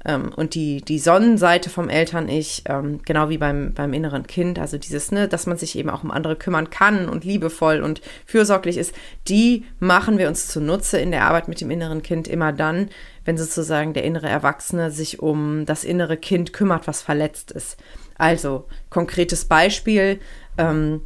Ähm, 0.05 0.31
und 0.35 0.55
die, 0.55 0.81
die 0.81 0.99
Sonnenseite 0.99 1.69
vom 1.69 1.89
Eltern-Ich, 1.89 2.63
ähm, 2.65 3.01
genau 3.05 3.29
wie 3.29 3.37
beim, 3.37 3.73
beim 3.73 3.93
inneren 3.93 4.25
Kind, 4.25 4.59
also 4.59 4.77
dieses, 4.77 5.11
ne, 5.11 5.27
dass 5.27 5.45
man 5.45 5.57
sich 5.57 5.77
eben 5.77 5.89
auch 5.89 6.03
um 6.03 6.11
andere 6.11 6.35
kümmern 6.35 6.69
kann 6.69 7.07
und 7.07 7.23
liebevoll 7.23 7.81
und 7.81 8.01
fürsorglich 8.25 8.77
ist, 8.77 8.93
die 9.27 9.65
machen 9.79 10.17
wir 10.17 10.27
uns 10.27 10.47
zunutze 10.47 10.97
in 10.99 11.11
der 11.11 11.25
Arbeit 11.25 11.47
mit 11.47 11.61
dem 11.61 11.71
inneren 11.71 12.01
Kind 12.01 12.27
immer 12.27 12.51
dann, 12.51 12.89
wenn 13.25 13.37
sozusagen 13.37 13.93
der 13.93 14.03
innere 14.03 14.27
Erwachsene 14.27 14.89
sich 14.89 15.19
um 15.19 15.65
das 15.65 15.83
innere 15.83 16.17
Kind 16.17 16.53
kümmert, 16.53 16.87
was 16.87 17.01
verletzt 17.01 17.51
ist. 17.51 17.77
Also, 18.17 18.65
konkretes 18.89 19.45
Beispiel, 19.45 20.19
ähm, 20.57 21.01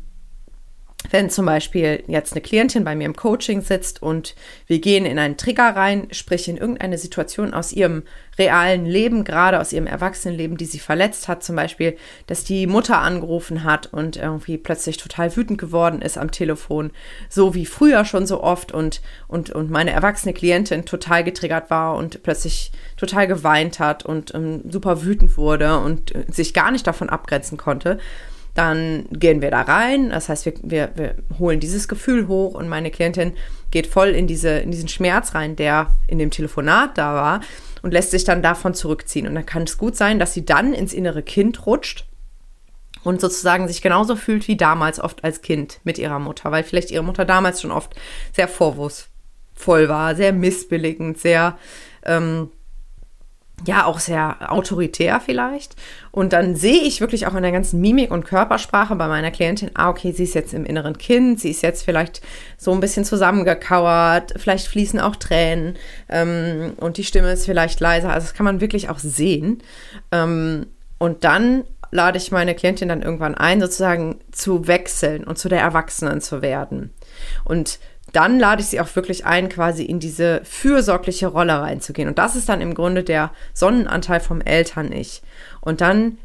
wenn 1.12 1.30
zum 1.30 1.46
Beispiel 1.46 2.04
jetzt 2.08 2.34
eine 2.34 2.42
Klientin 2.42 2.84
bei 2.84 2.96
mir 2.96 3.06
im 3.06 3.16
Coaching 3.16 3.62
sitzt 3.62 4.02
und 4.02 4.36
wir 4.68 4.80
gehen 4.80 5.06
in 5.06 5.20
einen 5.20 5.38
Trigger 5.38 5.76
rein, 5.76 6.08
sprich 6.12 6.48
in 6.48 6.58
irgendeine 6.58 6.98
Situation 6.98 7.54
aus 7.54 7.72
ihrem 7.72 8.04
realen 8.38 8.86
Leben, 8.86 9.24
gerade 9.24 9.60
aus 9.60 9.72
ihrem 9.72 9.88
Erwachsenenleben, 9.88 10.58
die 10.58 10.66
sie 10.66 10.80
verletzt 10.80 11.28
hat, 11.28 11.44
zum 11.44 11.56
Beispiel, 11.56 11.98
dass 12.28 12.44
die 12.44 12.68
Mutter 12.68 13.00
angerufen 13.00 13.64
hat 13.64 13.92
und 13.94 14.18
irgendwie 14.18 14.58
plötzlich 14.58 14.98
total 14.98 15.36
wütend 15.36 15.60
geworden 15.60 16.02
ist 16.02 16.18
am 16.18 16.32
Telefon, 16.32 16.92
so 17.30 17.54
wie 17.54 17.66
früher 17.66 18.06
schon 18.06 18.26
so 18.26 18.44
oft 18.44 18.72
und, 18.72 19.02
und, 19.28 19.52
und 19.52 19.70
meine 19.70 19.92
erwachsene 19.92 20.34
Klientin 20.34 20.86
total 20.86 21.24
getriggert 21.24 21.70
war 21.70 21.96
und 21.96 22.24
plötzlich 22.24 22.72
total 22.98 23.28
geweint 23.28 23.80
hat 23.80 24.06
und 24.06 24.34
ähm, 24.34 24.62
super 24.70 25.04
wütend 25.04 25.38
wurde 25.38 25.80
und 25.80 26.14
sich 26.28 26.54
gar 26.54 26.72
nicht 26.72 26.88
davon 26.88 27.10
abgrenzen 27.10 27.58
konnte 27.58 28.00
dann 28.56 29.06
gehen 29.12 29.42
wir 29.42 29.52
da 29.52 29.62
rein. 29.62 30.10
Das 30.10 30.30
heißt, 30.30 30.46
wir, 30.46 30.54
wir, 30.64 30.92
wir 30.96 31.16
holen 31.38 31.60
dieses 31.60 31.88
Gefühl 31.88 32.28
hoch 32.28 32.56
und 32.56 32.68
meine 32.68 32.90
Klientin 32.90 33.34
geht 33.70 33.86
voll 33.86 34.10
in, 34.10 34.26
diese, 34.26 34.50
in 34.60 34.72
diesen 34.72 34.88
Schmerz 34.88 35.36
rein, 35.36 35.56
der 35.56 35.92
in 36.08 36.18
dem 36.18 36.32
Telefonat 36.32 36.98
da 36.98 37.14
war 37.14 37.42
und 37.82 37.92
lässt 37.92 38.12
sich 38.12 38.24
dann 38.24 38.42
davon 38.42 38.74
zurückziehen. 38.74 39.28
Und 39.28 39.36
dann 39.36 39.46
kann 39.46 39.64
es 39.64 39.78
gut 39.78 39.98
sein, 39.98 40.18
dass 40.18 40.34
sie 40.34 40.46
dann 40.46 40.74
ins 40.74 40.94
innere 40.94 41.22
Kind 41.22 41.66
rutscht 41.66 42.06
und 43.04 43.20
sozusagen 43.20 43.68
sich 43.68 43.82
genauso 43.82 44.16
fühlt 44.16 44.48
wie 44.48 44.56
damals 44.56 45.02
oft 45.02 45.24
als 45.24 45.42
Kind 45.42 45.82
mit 45.84 45.98
ihrer 45.98 46.20
Mutter, 46.20 46.50
weil 46.52 46.64
vielleicht 46.64 46.92
ihre 46.92 47.04
Mutter 47.04 47.26
damals 47.26 47.62
schon 47.62 47.72
oft 47.72 47.94
sehr 48.34 48.48
vorwurfsvoll 48.48 49.90
war, 49.90 50.16
sehr 50.16 50.32
missbilligend, 50.32 51.20
sehr 51.20 51.58
ähm, 52.06 52.50
ja 53.66 53.86
auch 53.86 54.00
sehr 54.00 54.52
autoritär 54.52 55.20
vielleicht. 55.20 55.76
Und 56.12 56.34
dann 56.34 56.56
sehe 56.56 56.82
ich 56.82 57.02
wirklich 57.02 57.28
auch 57.28 57.36
in 57.36 57.44
der 57.44 57.52
ganzen 57.52 57.82
Mimik 57.82 58.12
und 58.12 58.26
Körpersprache 58.26 58.96
bei 58.96 59.08
meiner 59.08 59.32
Klientin, 59.32 59.72
ah, 59.74 59.90
okay, 59.90 60.12
sie 60.12 60.24
ist 60.24 60.36
jetzt 60.36 60.54
im 60.54 60.66
inneren 60.66 60.98
Kind, 60.98 61.40
sie 61.40 61.52
ist 61.52 61.62
jetzt 61.62 61.84
vielleicht 61.84 62.22
so 62.58 62.72
ein 62.72 62.80
bisschen 62.80 63.06
zusammengekauert, 63.06 64.34
vielleicht 64.38 64.68
fließen 64.68 65.00
auch 65.00 65.16
Tränen 65.16 65.78
ähm, 66.10 66.74
und 66.78 66.98
die 66.98 67.04
Stimme 67.04 67.32
ist 67.32 67.46
vielleicht 67.46 67.80
leiser. 67.80 68.12
Also 68.12 68.28
das 68.28 68.34
kann 68.34 68.46
man 68.46 68.62
wirklich 68.62 68.90
auch 68.90 69.00
sehen. 69.00 69.64
Ähm, 70.12 70.68
und 70.98 71.24
dann 71.24 71.64
lade 71.92 72.18
ich 72.18 72.32
meine 72.32 72.56
Klientin 72.56 72.90
dann 72.90 73.02
irgendwann 73.02 73.36
ein, 73.36 73.62
sozusagen 73.62 74.20
zu 74.32 74.68
wechseln 74.68 75.24
und 75.24 75.38
zu 75.38 75.50
der 75.50 75.62
Erwachsenen 75.62 76.22
zu 76.22 76.42
werden. 76.42 76.94
Und 77.44 77.80
dann 78.14 78.40
lade 78.40 78.62
ich 78.62 78.68
sie 78.68 78.80
auch 78.80 78.96
wirklich 78.96 79.26
ein, 79.26 79.50
quasi 79.50 79.84
in 79.84 80.00
diese 80.00 80.42
fürsorgliche 80.44 81.28
Rolle 81.28 81.60
reinzugehen. 81.60 82.08
Und 82.08 82.18
das 82.18 82.36
ist 82.36 82.48
dann 82.48 82.62
im 82.62 82.74
Grunde 82.74 83.04
der 83.04 83.32
Sonnenanteil 83.54 84.20
vom 84.20 84.42
Eltern-Ich. 84.42 85.22
Und 85.62 85.82
dann 85.82 86.18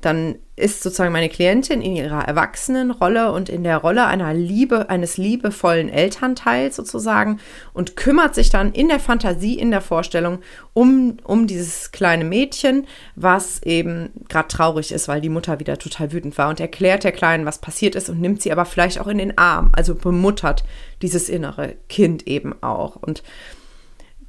dann 0.00 0.36
ist 0.54 0.82
sozusagen 0.82 1.12
meine 1.12 1.28
Klientin 1.28 1.82
in 1.82 1.96
ihrer 1.96 2.26
Erwachsenenrolle 2.26 3.32
und 3.32 3.48
in 3.48 3.64
der 3.64 3.78
Rolle 3.78 4.06
einer 4.06 4.32
Liebe, 4.32 4.90
eines 4.90 5.16
liebevollen 5.16 5.88
Elternteils 5.88 6.76
sozusagen 6.76 7.40
und 7.72 7.96
kümmert 7.96 8.34
sich 8.34 8.50
dann 8.50 8.72
in 8.72 8.88
der 8.88 9.00
Fantasie, 9.00 9.58
in 9.58 9.70
der 9.70 9.80
Vorstellung 9.80 10.38
um, 10.72 11.16
um 11.24 11.48
dieses 11.48 11.90
kleine 11.90 12.24
Mädchen, 12.24 12.86
was 13.16 13.60
eben 13.64 14.10
gerade 14.28 14.48
traurig 14.48 14.92
ist, 14.92 15.08
weil 15.08 15.20
die 15.20 15.28
Mutter 15.28 15.58
wieder 15.58 15.78
total 15.78 16.12
wütend 16.12 16.38
war 16.38 16.48
und 16.48 16.60
erklärt 16.60 17.02
der 17.02 17.12
Kleinen, 17.12 17.44
was 17.44 17.58
passiert 17.58 17.96
ist 17.96 18.08
und 18.08 18.20
nimmt 18.20 18.40
sie 18.40 18.52
aber 18.52 18.64
vielleicht 18.64 19.00
auch 19.00 19.08
in 19.08 19.18
den 19.18 19.36
Arm, 19.36 19.72
also 19.74 19.96
bemuttert 19.96 20.64
dieses 21.02 21.28
innere 21.28 21.74
Kind 21.88 22.26
eben 22.28 22.54
auch. 22.62 22.96
Und 22.96 23.24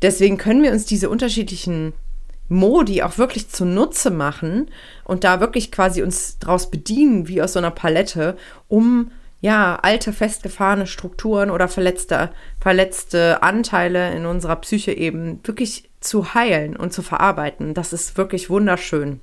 deswegen 0.01 0.37
können 0.37 0.63
wir 0.63 0.71
uns 0.71 0.85
diese 0.85 1.09
unterschiedlichen 1.09 1.93
Modi 2.49 3.03
auch 3.03 3.17
wirklich 3.17 3.49
zunutze 3.49 4.11
machen 4.11 4.69
und 5.03 5.23
da 5.23 5.39
wirklich 5.39 5.71
quasi 5.71 6.03
uns 6.03 6.39
draus 6.39 6.69
bedienen, 6.69 7.27
wie 7.27 7.41
aus 7.41 7.53
so 7.53 7.59
einer 7.59 7.71
Palette, 7.71 8.35
um 8.67 9.11
ja, 9.41 9.79
alte, 9.81 10.11
festgefahrene 10.11 10.85
Strukturen 10.85 11.49
oder 11.49 11.69
verletzte, 11.69 12.31
verletzte 12.59 13.41
Anteile 13.41 14.13
in 14.13 14.25
unserer 14.25 14.57
Psyche 14.57 14.91
eben 14.91 15.39
wirklich 15.43 15.89
zu 16.01 16.33
heilen 16.33 16.75
und 16.75 16.91
zu 16.91 17.01
verarbeiten. 17.01 17.73
Das 17.73 17.93
ist 17.93 18.17
wirklich 18.17 18.49
wunderschön. 18.49 19.21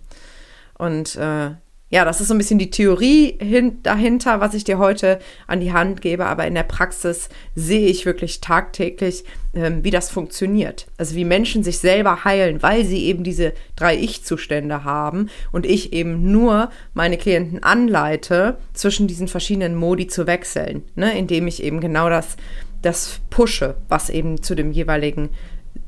Und 0.79 1.17
äh, 1.17 1.51
ja, 1.89 2.05
das 2.05 2.21
ist 2.21 2.29
so 2.29 2.35
ein 2.35 2.39
bisschen 2.39 2.59
die 2.59 2.71
Theorie 2.71 3.39
hin, 3.41 3.81
dahinter, 3.85 4.41
was 4.41 4.55
ich 4.55 4.65
dir 4.65 4.79
heute 4.79 5.21
an 5.47 5.61
die 5.61 5.73
Hand 5.73 6.01
gebe, 6.01 6.27
aber 6.27 6.45
in 6.45 6.55
der 6.55 6.65
Praxis 6.65 7.29
sehe 7.55 7.87
ich 7.87 8.05
wirklich 8.05 8.41
tagtäglich, 8.41 9.25
ähm, 9.55 9.85
wie 9.85 9.93
das 9.93 10.11
funktioniert. 10.11 10.87
Also 10.99 11.15
wie 11.15 11.25
Menschen 11.25 11.63
sich 11.63 11.79
selber 11.79 12.25
heilen, 12.25 12.61
weil 12.61 12.85
sie 12.85 13.05
eben 13.05 13.23
diese 13.23 13.53
drei 13.77 13.97
Ich-Zustände 13.97 14.83
haben 14.83 15.31
und 15.53 15.65
ich 15.65 15.93
eben 15.93 16.33
nur 16.33 16.71
meine 16.93 17.19
Klienten 17.19 17.63
anleite, 17.63 18.59
zwischen 18.73 19.07
diesen 19.07 19.29
verschiedenen 19.29 19.77
Modi 19.77 20.09
zu 20.09 20.27
wechseln, 20.27 20.83
ne? 20.97 21.17
indem 21.17 21.47
ich 21.47 21.63
eben 21.63 21.81
genau 21.81 22.11
das, 22.11 22.37
das 22.83 23.21
pushe, 23.31 23.77
was 23.89 24.11
eben 24.11 24.43
zu 24.43 24.57
dem 24.57 24.73
jeweiligen 24.73 25.31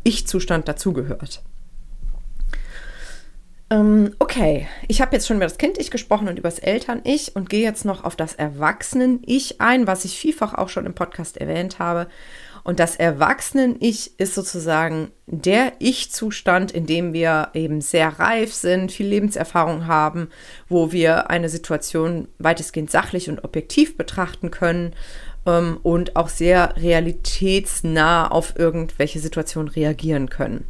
Ich-Zustand 0.05 0.69
dazugehört. 0.69 1.43
Ähm, 3.71 4.15
okay, 4.19 4.67
ich 4.87 5.03
habe 5.03 5.15
jetzt 5.15 5.27
schon 5.27 5.37
über 5.37 5.45
das 5.45 5.59
Kind-Ich 5.59 5.91
gesprochen 5.91 6.29
und 6.29 6.39
über 6.39 6.49
das 6.49 6.59
Eltern-Ich 6.59 7.37
und 7.37 7.51
gehe 7.51 7.63
jetzt 7.63 7.85
noch 7.85 8.03
auf 8.03 8.17
das 8.17 8.35
Erwachsenen-Ich 8.35 9.61
ein, 9.61 9.87
was 9.87 10.07
ich 10.07 10.19
vielfach 10.19 10.55
auch 10.55 10.71
schon 10.71 10.87
im 10.87 10.95
Podcast 10.95 11.37
erwähnt 11.37 11.79
habe. 11.79 12.09
Und 12.65 12.81
das 12.81 12.97
Erwachsenen-Ich 12.97 14.19
ist 14.19 14.35
sozusagen 14.35 15.11
der 15.27 15.73
Ich-Zustand, 15.81 16.71
in 16.71 16.87
dem 16.87 17.13
wir 17.13 17.51
eben 17.53 17.83
sehr 17.83 18.19
reif 18.19 18.55
sind, 18.55 18.91
viel 18.91 19.07
Lebenserfahrung 19.07 19.87
haben, 19.87 20.29
wo 20.69 20.91
wir 20.91 21.29
eine 21.29 21.51
Situation 21.51 22.29
weitestgehend 22.39 22.91
sachlich 22.91 23.29
und 23.29 23.45
objektiv 23.45 23.99
betrachten 23.99 24.51
können 24.51 24.95
ähm, 25.47 25.79
und 25.83 26.17
auch 26.17 26.29
sehr 26.29 26.75
realitätsnah 26.77 28.29
auf 28.29 28.59
irgendwelche 28.59 29.19
Situationen 29.19 29.69
reagieren 29.69 30.31
können. 30.31 30.67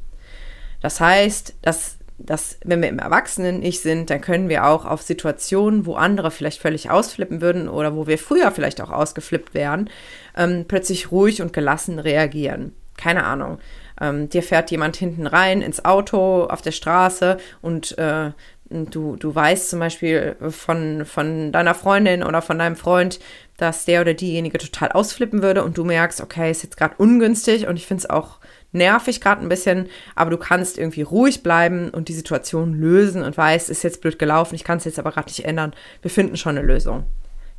Das 0.80 1.00
heißt, 1.00 1.54
dass 1.62 1.97
dass 2.18 2.58
wenn 2.64 2.82
wir 2.82 2.88
im 2.88 2.98
Erwachsenen-Ich 2.98 3.80
sind, 3.80 4.10
dann 4.10 4.20
können 4.20 4.48
wir 4.48 4.66
auch 4.66 4.84
auf 4.84 5.02
Situationen, 5.02 5.86
wo 5.86 5.94
andere 5.94 6.30
vielleicht 6.30 6.60
völlig 6.60 6.90
ausflippen 6.90 7.40
würden 7.40 7.68
oder 7.68 7.94
wo 7.94 8.06
wir 8.06 8.18
früher 8.18 8.50
vielleicht 8.50 8.80
auch 8.80 8.90
ausgeflippt 8.90 9.54
wären, 9.54 9.88
ähm, 10.36 10.64
plötzlich 10.66 11.12
ruhig 11.12 11.40
und 11.40 11.52
gelassen 11.52 11.98
reagieren. 11.98 12.74
Keine 12.96 13.24
Ahnung. 13.24 13.58
Ähm, 14.00 14.28
dir 14.28 14.42
fährt 14.42 14.70
jemand 14.70 14.96
hinten 14.96 15.26
rein 15.26 15.62
ins 15.62 15.84
Auto 15.84 16.44
auf 16.44 16.60
der 16.60 16.72
Straße 16.72 17.38
und 17.62 17.96
äh, 17.98 18.32
du, 18.68 19.16
du 19.16 19.34
weißt 19.34 19.70
zum 19.70 19.78
Beispiel 19.78 20.36
von, 20.50 21.04
von 21.04 21.52
deiner 21.52 21.74
Freundin 21.74 22.22
oder 22.22 22.42
von 22.42 22.58
deinem 22.58 22.76
Freund, 22.76 23.20
dass 23.56 23.84
der 23.84 24.00
oder 24.00 24.14
diejenige 24.14 24.58
total 24.58 24.90
ausflippen 24.92 25.42
würde 25.42 25.64
und 25.64 25.78
du 25.78 25.84
merkst, 25.84 26.20
okay, 26.20 26.50
ist 26.50 26.62
jetzt 26.62 26.76
gerade 26.76 26.94
ungünstig 26.98 27.66
und 27.66 27.76
ich 27.76 27.86
finde 27.86 28.02
es 28.02 28.10
auch 28.10 28.38
nervig 28.72 29.20
gerade 29.20 29.42
ein 29.42 29.48
bisschen, 29.48 29.88
aber 30.14 30.30
du 30.30 30.36
kannst 30.36 30.78
irgendwie 30.78 31.02
ruhig 31.02 31.42
bleiben 31.42 31.90
und 31.90 32.08
die 32.08 32.14
Situation 32.14 32.74
lösen 32.74 33.22
und 33.22 33.36
weißt, 33.36 33.70
ist 33.70 33.82
jetzt 33.82 34.00
blöd 34.00 34.18
gelaufen, 34.18 34.54
ich 34.54 34.64
kann 34.64 34.78
es 34.78 34.84
jetzt 34.84 34.98
aber 34.98 35.12
gerade 35.12 35.28
nicht 35.28 35.44
ändern. 35.44 35.72
Wir 36.02 36.10
finden 36.10 36.36
schon 36.36 36.58
eine 36.58 36.66
Lösung. 36.66 37.04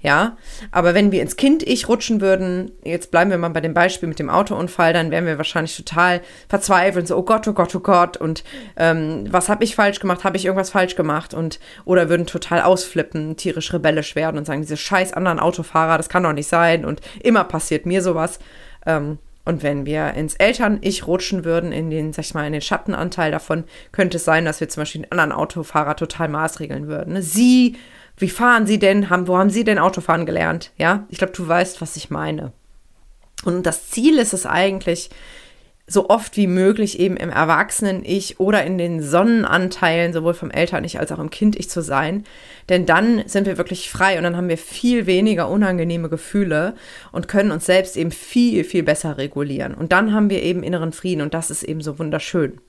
Ja, 0.01 0.37
aber 0.71 0.93
wenn 0.93 1.11
wir 1.11 1.21
ins 1.21 1.35
Kind-Ich 1.35 1.89
rutschen 1.89 2.21
würden, 2.21 2.71
jetzt 2.85 3.11
bleiben 3.11 3.31
wir 3.31 3.37
mal 3.37 3.49
bei 3.49 3.59
dem 3.59 3.73
Beispiel 3.73 4.07
mit 4.07 4.17
dem 4.17 4.29
Autounfall, 4.29 4.93
dann 4.93 5.11
wären 5.11 5.25
wir 5.25 5.37
wahrscheinlich 5.37 5.75
total 5.75 6.21
verzweifelt, 6.47 7.05
so, 7.05 7.17
oh 7.17 7.23
Gott, 7.23 7.45
oh 7.49 7.53
Gott, 7.53 7.75
oh 7.75 7.81
Gott, 7.81 8.15
und 8.15 8.45
ähm, 8.77 9.25
was 9.29 9.49
habe 9.49 9.65
ich 9.65 9.75
falsch 9.75 9.99
gemacht? 9.99 10.23
Habe 10.23 10.37
ich 10.37 10.45
irgendwas 10.45 10.69
falsch 10.69 10.95
gemacht? 10.95 11.33
Und 11.33 11.59
oder 11.83 12.07
würden 12.07 12.25
total 12.25 12.61
ausflippen, 12.61 13.35
tierisch 13.35 13.73
rebellisch 13.73 14.15
werden 14.15 14.37
und 14.37 14.45
sagen, 14.45 14.61
diese 14.61 14.77
scheiß 14.77 15.11
anderen 15.11 15.39
Autofahrer, 15.39 15.97
das 15.97 16.07
kann 16.07 16.23
doch 16.23 16.31
nicht 16.31 16.47
sein 16.47 16.85
und 16.85 17.01
immer 17.21 17.43
passiert 17.43 17.85
mir 17.85 18.01
sowas. 18.01 18.39
Ähm, 18.85 19.17
und 19.45 19.63
wenn 19.63 19.85
wir 19.85 20.13
ins 20.13 20.35
Eltern-Ich 20.35 21.07
rutschen 21.07 21.43
würden, 21.45 21.71
in 21.71 21.89
den, 21.89 22.13
sag 22.13 22.25
ich 22.25 22.33
mal, 22.33 22.45
in 22.45 22.53
den 22.53 22.61
Schattenanteil 22.61 23.31
davon, 23.31 23.63
könnte 23.91 24.17
es 24.17 24.25
sein, 24.25 24.45
dass 24.45 24.59
wir 24.59 24.69
zum 24.69 24.81
Beispiel 24.81 25.01
den 25.01 25.11
anderen 25.11 25.31
Autofahrer 25.31 25.95
total 25.95 26.27
maßregeln 26.27 26.87
würden. 26.87 27.13
Ne? 27.13 27.21
Sie, 27.21 27.77
wie 28.17 28.29
fahren 28.29 28.67
Sie 28.67 28.79
denn? 28.79 29.09
Haben, 29.09 29.27
wo 29.27 29.37
haben 29.37 29.49
Sie 29.49 29.63
denn 29.63 29.79
Autofahren 29.79 30.25
gelernt? 30.25 30.71
Ja, 30.77 31.05
ich 31.09 31.17
glaube, 31.17 31.33
du 31.33 31.47
weißt, 31.47 31.81
was 31.81 31.95
ich 31.95 32.09
meine. 32.09 32.53
Und 33.45 33.63
das 33.65 33.89
Ziel 33.89 34.19
ist 34.19 34.33
es 34.33 34.45
eigentlich, 34.45 35.09
so 35.89 36.09
oft 36.09 36.37
wie 36.37 36.47
möglich 36.47 36.99
eben 36.99 37.17
im 37.17 37.29
Erwachsenen-Ich 37.29 38.39
oder 38.39 38.63
in 38.63 38.77
den 38.77 39.01
Sonnenanteilen, 39.01 40.13
sowohl 40.13 40.33
vom 40.33 40.51
Eltern-Ich 40.51 40.99
als 40.99 41.11
auch 41.11 41.19
im 41.19 41.29
Kind-Ich 41.29 41.69
zu 41.69 41.81
sein. 41.81 42.23
Denn 42.69 42.85
dann 42.85 43.23
sind 43.27 43.47
wir 43.47 43.57
wirklich 43.57 43.89
frei 43.89 44.17
und 44.17 44.23
dann 44.23 44.37
haben 44.37 44.49
wir 44.49 44.57
viel 44.57 45.07
weniger 45.07 45.49
unangenehme 45.49 46.07
Gefühle 46.07 46.75
und 47.11 47.27
können 47.27 47.51
uns 47.51 47.65
selbst 47.65 47.97
eben 47.97 48.11
viel, 48.11 48.63
viel 48.63 48.83
besser 48.83 49.17
regulieren. 49.17 49.73
Und 49.73 49.91
dann 49.91 50.13
haben 50.13 50.29
wir 50.29 50.43
eben 50.43 50.63
inneren 50.63 50.91
Frieden 50.91 51.21
und 51.21 51.33
das 51.33 51.49
ist 51.49 51.63
eben 51.63 51.81
so 51.81 51.97
wunderschön. 51.97 52.61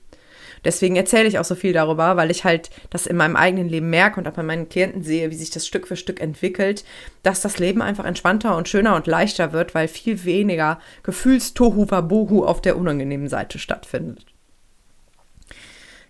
Deswegen 0.63 0.95
erzähle 0.95 1.27
ich 1.27 1.39
auch 1.39 1.45
so 1.45 1.55
viel 1.55 1.73
darüber, 1.73 2.17
weil 2.17 2.29
ich 2.29 2.43
halt 2.43 2.69
das 2.89 3.07
in 3.07 3.17
meinem 3.17 3.35
eigenen 3.35 3.67
Leben 3.67 3.89
merke 3.89 4.19
und 4.19 4.27
auch 4.27 4.33
bei 4.33 4.43
meinen 4.43 4.69
Klienten 4.69 5.03
sehe, 5.03 5.31
wie 5.31 5.35
sich 5.35 5.49
das 5.49 5.65
Stück 5.65 5.87
für 5.87 5.95
Stück 5.95 6.21
entwickelt, 6.21 6.85
dass 7.23 7.41
das 7.41 7.57
Leben 7.57 7.81
einfach 7.81 8.05
entspannter 8.05 8.55
und 8.55 8.69
schöner 8.69 8.95
und 8.95 9.07
leichter 9.07 9.53
wird, 9.53 9.73
weil 9.73 9.87
viel 9.87 10.23
weniger 10.23 10.79
Gefühlstohu 11.03 11.89
wabohu 11.89 12.45
auf 12.45 12.61
der 12.61 12.77
unangenehmen 12.77 13.27
Seite 13.27 13.59
stattfindet. 13.59 14.25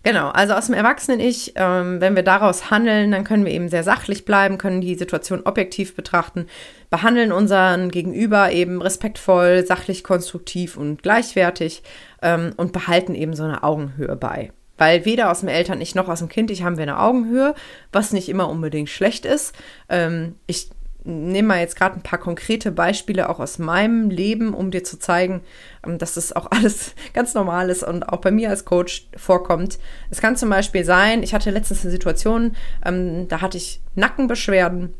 Genau, 0.04 0.30
also 0.30 0.54
aus 0.54 0.66
dem 0.66 0.74
Erwachsenen-Ich, 0.74 1.52
ähm, 1.54 2.00
wenn 2.00 2.16
wir 2.16 2.24
daraus 2.24 2.72
handeln, 2.72 3.12
dann 3.12 3.22
können 3.22 3.44
wir 3.44 3.52
eben 3.52 3.68
sehr 3.68 3.84
sachlich 3.84 4.24
bleiben, 4.24 4.58
können 4.58 4.80
die 4.80 4.96
Situation 4.96 5.42
objektiv 5.44 5.94
betrachten, 5.94 6.48
behandeln 6.90 7.30
unseren 7.30 7.88
Gegenüber 7.88 8.50
eben 8.50 8.82
respektvoll, 8.82 9.64
sachlich, 9.64 10.02
konstruktiv 10.02 10.76
und 10.76 11.04
gleichwertig 11.04 11.84
ähm, 12.22 12.52
und 12.56 12.72
behalten 12.72 13.14
eben 13.14 13.34
so 13.34 13.44
eine 13.44 13.62
Augenhöhe 13.62 14.16
bei. 14.16 14.52
Weil 14.78 15.04
weder 15.04 15.30
aus 15.30 15.40
dem 15.40 15.48
Eltern-Ich 15.48 15.94
noch 15.94 16.08
aus 16.08 16.20
dem 16.20 16.28
Kind-Ich 16.28 16.62
haben 16.62 16.76
wir 16.76 16.82
eine 16.82 16.98
Augenhöhe, 16.98 17.54
was 17.92 18.12
nicht 18.12 18.28
immer 18.28 18.48
unbedingt 18.48 18.88
schlecht 18.88 19.26
ist. 19.26 19.54
Ähm, 19.88 20.36
ich 20.46 20.70
nehme 21.04 21.48
mal 21.48 21.60
jetzt 21.60 21.76
gerade 21.76 21.96
ein 21.96 22.02
paar 22.02 22.18
konkrete 22.18 22.70
Beispiele 22.70 23.28
auch 23.28 23.40
aus 23.40 23.58
meinem 23.58 24.10
Leben, 24.10 24.54
um 24.54 24.70
dir 24.70 24.84
zu 24.84 24.98
zeigen, 24.98 25.42
ähm, 25.86 25.98
dass 25.98 26.14
das 26.14 26.32
auch 26.32 26.46
alles 26.50 26.94
ganz 27.12 27.34
normal 27.34 27.70
ist 27.70 27.82
und 27.82 28.08
auch 28.08 28.20
bei 28.20 28.30
mir 28.30 28.50
als 28.50 28.64
Coach 28.64 29.08
vorkommt. 29.16 29.78
Es 30.10 30.20
kann 30.20 30.36
zum 30.36 30.50
Beispiel 30.50 30.84
sein, 30.84 31.22
ich 31.22 31.34
hatte 31.34 31.50
letztens 31.50 31.82
eine 31.82 31.90
Situation, 31.90 32.56
ähm, 32.84 33.28
da 33.28 33.40
hatte 33.40 33.58
ich 33.58 33.80
Nackenbeschwerden 33.94 34.94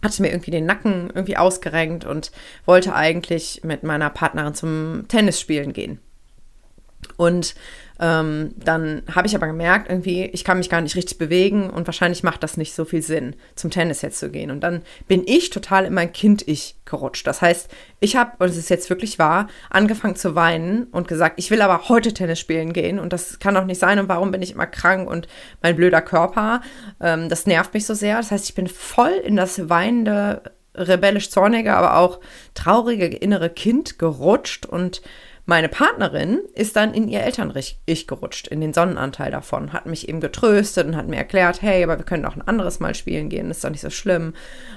hatte 0.00 0.22
mir 0.22 0.30
irgendwie 0.30 0.52
den 0.52 0.64
Nacken 0.64 1.10
irgendwie 1.12 1.36
ausgerenkt 1.36 2.04
und 2.04 2.30
wollte 2.66 2.94
eigentlich 2.94 3.62
mit 3.64 3.82
meiner 3.82 4.10
Partnerin 4.10 4.54
zum 4.54 5.06
Tennis 5.08 5.40
spielen 5.40 5.72
gehen. 5.72 5.98
Und 7.16 7.54
ähm, 8.00 8.54
dann 8.56 9.02
habe 9.12 9.26
ich 9.26 9.34
aber 9.34 9.48
gemerkt, 9.48 9.90
irgendwie, 9.90 10.24
ich 10.26 10.44
kann 10.44 10.58
mich 10.58 10.70
gar 10.70 10.80
nicht 10.80 10.94
richtig 10.94 11.18
bewegen 11.18 11.68
und 11.68 11.86
wahrscheinlich 11.88 12.22
macht 12.22 12.44
das 12.44 12.56
nicht 12.56 12.72
so 12.72 12.84
viel 12.84 13.02
Sinn, 13.02 13.34
zum 13.56 13.70
Tennis 13.70 14.02
jetzt 14.02 14.20
zu 14.20 14.30
gehen. 14.30 14.52
Und 14.52 14.60
dann 14.60 14.82
bin 15.08 15.24
ich 15.26 15.50
total 15.50 15.84
in 15.84 15.94
mein 15.94 16.12
Kind-Ich 16.12 16.76
gerutscht. 16.84 17.26
Das 17.26 17.42
heißt, 17.42 17.68
ich 17.98 18.14
habe, 18.14 18.32
und 18.38 18.48
es 18.48 18.56
ist 18.56 18.70
jetzt 18.70 18.88
wirklich 18.88 19.18
wahr, 19.18 19.48
angefangen 19.68 20.14
zu 20.14 20.36
weinen 20.36 20.84
und 20.84 21.08
gesagt, 21.08 21.34
ich 21.38 21.50
will 21.50 21.60
aber 21.60 21.88
heute 21.88 22.14
Tennis 22.14 22.38
spielen 22.38 22.72
gehen 22.72 23.00
und 23.00 23.12
das 23.12 23.40
kann 23.40 23.54
doch 23.54 23.64
nicht 23.64 23.80
sein 23.80 23.98
und 23.98 24.08
warum 24.08 24.30
bin 24.30 24.42
ich 24.42 24.52
immer 24.52 24.66
krank 24.66 25.10
und 25.10 25.26
mein 25.60 25.74
blöder 25.74 26.00
Körper, 26.00 26.60
ähm, 27.00 27.28
das 27.28 27.46
nervt 27.46 27.74
mich 27.74 27.84
so 27.84 27.94
sehr. 27.94 28.16
Das 28.16 28.30
heißt, 28.30 28.48
ich 28.48 28.54
bin 28.54 28.68
voll 28.68 29.10
in 29.24 29.34
das 29.34 29.68
weinende, 29.68 30.42
rebellisch 30.74 31.30
zornige, 31.30 31.74
aber 31.74 31.96
auch 31.96 32.20
traurige 32.54 33.06
innere 33.06 33.50
Kind 33.50 33.98
gerutscht 33.98 34.66
und 34.66 35.02
meine 35.48 35.70
Partnerin 35.70 36.42
ist 36.52 36.76
dann 36.76 36.92
in 36.92 37.08
ihr 37.08 37.22
Eltern-Ich 37.22 38.06
gerutscht, 38.06 38.48
in 38.48 38.60
den 38.60 38.74
Sonnenanteil 38.74 39.30
davon, 39.30 39.72
hat 39.72 39.86
mich 39.86 40.06
eben 40.06 40.20
getröstet 40.20 40.86
und 40.86 40.94
hat 40.94 41.08
mir 41.08 41.16
erklärt, 41.16 41.62
hey, 41.62 41.82
aber 41.82 41.96
wir 41.96 42.04
können 42.04 42.26
auch 42.26 42.36
ein 42.36 42.46
anderes 42.46 42.80
Mal 42.80 42.94
spielen 42.94 43.30
gehen, 43.30 43.50
ist 43.50 43.64
doch 43.64 43.70
nicht 43.70 43.80
so 43.80 43.88
schlimm. 43.88 44.34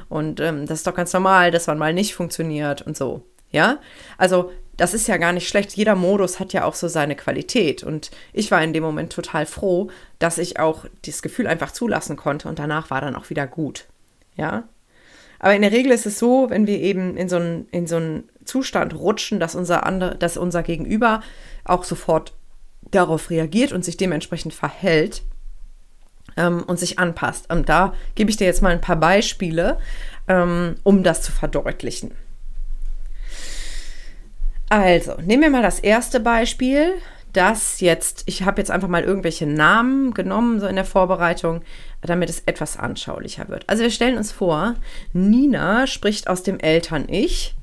Und 0.07 0.39
ähm, 0.39 0.65
das 0.65 0.79
ist 0.79 0.87
doch 0.87 0.95
ganz 0.95 1.11
normal, 1.11 1.51
dass 1.51 1.67
man 1.67 1.77
mal 1.77 1.93
nicht 1.93 2.15
funktioniert 2.15 2.83
und 2.83 2.95
so. 2.95 3.21
Ja, 3.51 3.79
also 4.17 4.49
das 4.77 4.93
ist 4.93 5.09
ja 5.09 5.17
gar 5.17 5.33
nicht 5.33 5.49
schlecht. 5.49 5.73
Jeder 5.73 5.95
Modus 5.95 6.39
hat 6.39 6.53
ja 6.53 6.63
auch 6.63 6.75
so 6.75 6.87
seine 6.87 7.17
Qualität. 7.17 7.83
Und 7.83 8.09
ich 8.31 8.49
war 8.49 8.63
in 8.63 8.71
dem 8.71 8.81
Moment 8.81 9.11
total 9.11 9.45
froh, 9.45 9.89
dass 10.19 10.37
ich 10.37 10.57
auch 10.57 10.85
das 11.05 11.21
Gefühl 11.21 11.47
einfach 11.47 11.71
zulassen 11.71 12.15
konnte 12.15 12.47
und 12.47 12.59
danach 12.59 12.89
war 12.89 13.01
dann 13.01 13.17
auch 13.17 13.29
wieder 13.29 13.45
gut. 13.45 13.87
Ja. 14.37 14.69
Aber 15.37 15.53
in 15.53 15.63
der 15.63 15.73
Regel 15.73 15.91
ist 15.91 16.05
es 16.05 16.17
so, 16.17 16.49
wenn 16.49 16.65
wir 16.65 16.79
eben 16.79 17.17
in 17.17 17.27
so 17.27 17.35
einen, 17.35 17.67
in 17.71 17.87
so 17.87 17.97
einen 17.97 18.29
Zustand 18.45 18.93
rutschen, 18.95 19.39
dass 19.39 19.55
unser, 19.55 19.85
andere, 19.85 20.15
dass 20.15 20.37
unser 20.37 20.63
Gegenüber 20.63 21.21
auch 21.63 21.83
sofort 21.83 22.33
darauf 22.89 23.29
reagiert 23.29 23.71
und 23.71 23.85
sich 23.85 23.97
dementsprechend 23.97 24.53
verhält 24.53 25.23
ähm, 26.37 26.63
und 26.63 26.79
sich 26.79 26.99
anpasst. 26.99 27.51
Und 27.51 27.69
da 27.69 27.93
gebe 28.15 28.29
ich 28.29 28.37
dir 28.37 28.45
jetzt 28.45 28.61
mal 28.61 28.71
ein 28.71 28.81
paar 28.81 28.95
Beispiele, 28.95 29.77
ähm, 30.27 30.75
um 30.83 31.03
das 31.03 31.21
zu 31.21 31.31
verdeutlichen. 31.31 32.11
Also, 34.69 35.15
nehmen 35.21 35.43
wir 35.43 35.49
mal 35.49 35.61
das 35.61 35.79
erste 35.79 36.19
Beispiel, 36.19 36.93
das 37.33 37.79
jetzt, 37.79 38.23
ich 38.25 38.43
habe 38.43 38.61
jetzt 38.61 38.71
einfach 38.71 38.87
mal 38.87 39.03
irgendwelche 39.03 39.45
Namen 39.45 40.13
genommen, 40.13 40.59
so 40.59 40.67
in 40.67 40.75
der 40.75 40.85
Vorbereitung, 40.85 41.61
damit 42.01 42.29
es 42.29 42.41
etwas 42.45 42.77
anschaulicher 42.77 43.47
wird. 43.47 43.67
Also 43.69 43.83
wir 43.83 43.91
stellen 43.91 44.17
uns 44.17 44.31
vor, 44.31 44.75
Nina 45.13 45.87
spricht 45.87 46.27
aus 46.27 46.43
dem 46.43 46.59
Eltern-Ich 46.59 47.55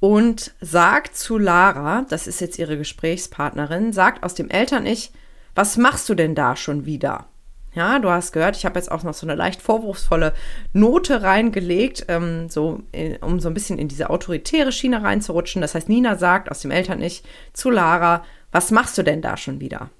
und 0.00 0.52
sagt 0.60 1.16
zu 1.16 1.38
Lara, 1.38 2.04
das 2.08 2.26
ist 2.26 2.40
jetzt 2.40 2.58
ihre 2.58 2.76
Gesprächspartnerin, 2.76 3.92
sagt 3.92 4.22
aus 4.22 4.34
dem 4.34 4.50
Eltern-Ich, 4.50 5.12
was 5.54 5.76
machst 5.76 6.08
du 6.08 6.14
denn 6.14 6.34
da 6.34 6.54
schon 6.54 6.84
wieder? 6.84 7.26
Ja, 7.72 7.98
du 7.98 8.08
hast 8.08 8.32
gehört, 8.32 8.56
ich 8.56 8.64
habe 8.64 8.78
jetzt 8.78 8.90
auch 8.90 9.02
noch 9.02 9.12
so 9.12 9.26
eine 9.26 9.34
leicht 9.34 9.60
vorwurfsvolle 9.60 10.32
Note 10.72 11.22
reingelegt, 11.22 12.06
ähm, 12.08 12.48
so, 12.48 12.82
äh, 12.92 13.18
um 13.20 13.38
so 13.38 13.48
ein 13.48 13.54
bisschen 13.54 13.78
in 13.78 13.88
diese 13.88 14.08
autoritäre 14.08 14.72
Schiene 14.72 15.02
reinzurutschen. 15.02 15.60
Das 15.60 15.74
heißt, 15.74 15.88
Nina 15.88 16.16
sagt 16.16 16.50
aus 16.50 16.60
dem 16.60 16.70
Eltern-Ich 16.70 17.22
zu 17.52 17.70
Lara, 17.70 18.24
was 18.50 18.70
machst 18.70 18.96
du 18.96 19.02
denn 19.02 19.20
da 19.20 19.36
schon 19.36 19.60
wieder? 19.60 19.90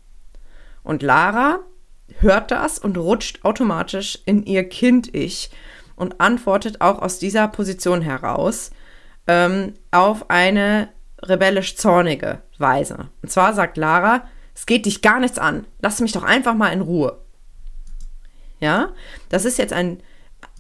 Und 0.85 1.03
Lara 1.03 1.61
hört 2.21 2.51
das 2.51 2.79
und 2.79 2.97
rutscht 2.97 3.45
automatisch 3.45 4.21
in 4.25 4.45
ihr 4.45 4.67
Kind-Ich 4.67 5.51
und 5.97 6.21
antwortet 6.21 6.81
auch 6.81 7.03
aus 7.03 7.19
dieser 7.19 7.49
Position 7.49 8.01
heraus 8.01 8.71
ähm, 9.27 9.75
auf 9.91 10.31
eine 10.31 10.89
rebellisch 11.23 11.77
zornige 11.77 12.43
Weise. 12.59 13.09
Und 13.23 13.31
zwar 13.31 13.55
sagt 13.55 13.77
Lara, 13.77 14.25
es 14.55 14.67
geht 14.67 14.87
dich 14.87 15.03
gar 15.03 15.21
nichts 15.21 15.39
an, 15.39 15.67
lass 15.81 16.01
mich 16.01 16.13
doch 16.13 16.23
einfach 16.23 16.55
mal 16.55 16.73
in 16.73 16.81
Ruhe. 16.81 17.19
Ja, 18.61 18.91
das 19.29 19.45
ist 19.45 19.59
jetzt 19.59 19.73
ein 19.73 20.03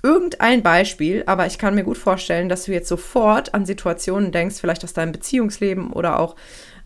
irgendein 0.02 0.62
Beispiel, 0.62 1.24
aber 1.26 1.46
ich 1.46 1.59
kann 1.59 1.74
mir 1.74 1.83
gut 1.83 1.98
vorstellen, 1.98 2.48
dass 2.48 2.64
du 2.64 2.72
jetzt 2.72 2.88
sofort 2.88 3.55
an 3.55 3.66
Situationen 3.66 4.31
denkst, 4.31 4.57
vielleicht 4.61 4.85
aus 4.85 4.92
deinem 4.92 5.12
Beziehungsleben 5.12 5.92
oder 5.92 6.20
auch 6.20 6.37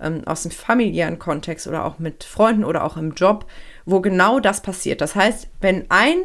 ähm, 0.00 0.22
aus 0.26 0.42
dem 0.42 0.52
familiären 0.52 1.18
Kontext 1.18 1.66
oder 1.66 1.84
auch 1.84 1.98
mit 1.98 2.24
Freunden 2.24 2.64
oder 2.64 2.84
auch 2.84 2.96
im 2.96 3.12
Job, 3.12 3.46
wo 3.84 4.00
genau 4.00 4.40
das 4.40 4.62
passiert. 4.62 5.00
Das 5.00 5.14
heißt, 5.14 5.48
wenn 5.60 5.84
ein 5.90 6.22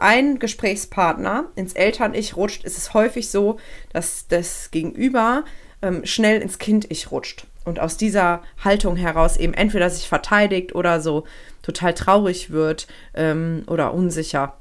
ein 0.00 0.38
Gesprächspartner 0.38 1.46
ins 1.56 1.72
Eltern-Ich 1.72 2.36
rutscht, 2.36 2.64
ist 2.64 2.78
es 2.78 2.94
häufig 2.94 3.30
so, 3.30 3.58
dass 3.92 4.26
das 4.28 4.70
Gegenüber 4.70 5.44
ähm, 5.82 6.04
schnell 6.04 6.40
ins 6.40 6.58
Kind-Ich 6.58 7.10
rutscht 7.10 7.46
und 7.64 7.80
aus 7.80 7.96
dieser 7.96 8.42
Haltung 8.62 8.96
heraus 8.96 9.36
eben 9.36 9.54
entweder 9.54 9.90
sich 9.90 10.08
verteidigt 10.08 10.74
oder 10.74 11.00
so 11.00 11.24
total 11.62 11.94
traurig 11.94 12.50
wird 12.50 12.86
ähm, 13.14 13.64
oder 13.66 13.94
unsicher 13.94 14.58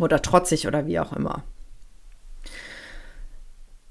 oder 0.00 0.22
trotzig 0.22 0.66
oder 0.66 0.86
wie 0.86 0.98
auch 0.98 1.12
immer. 1.12 1.44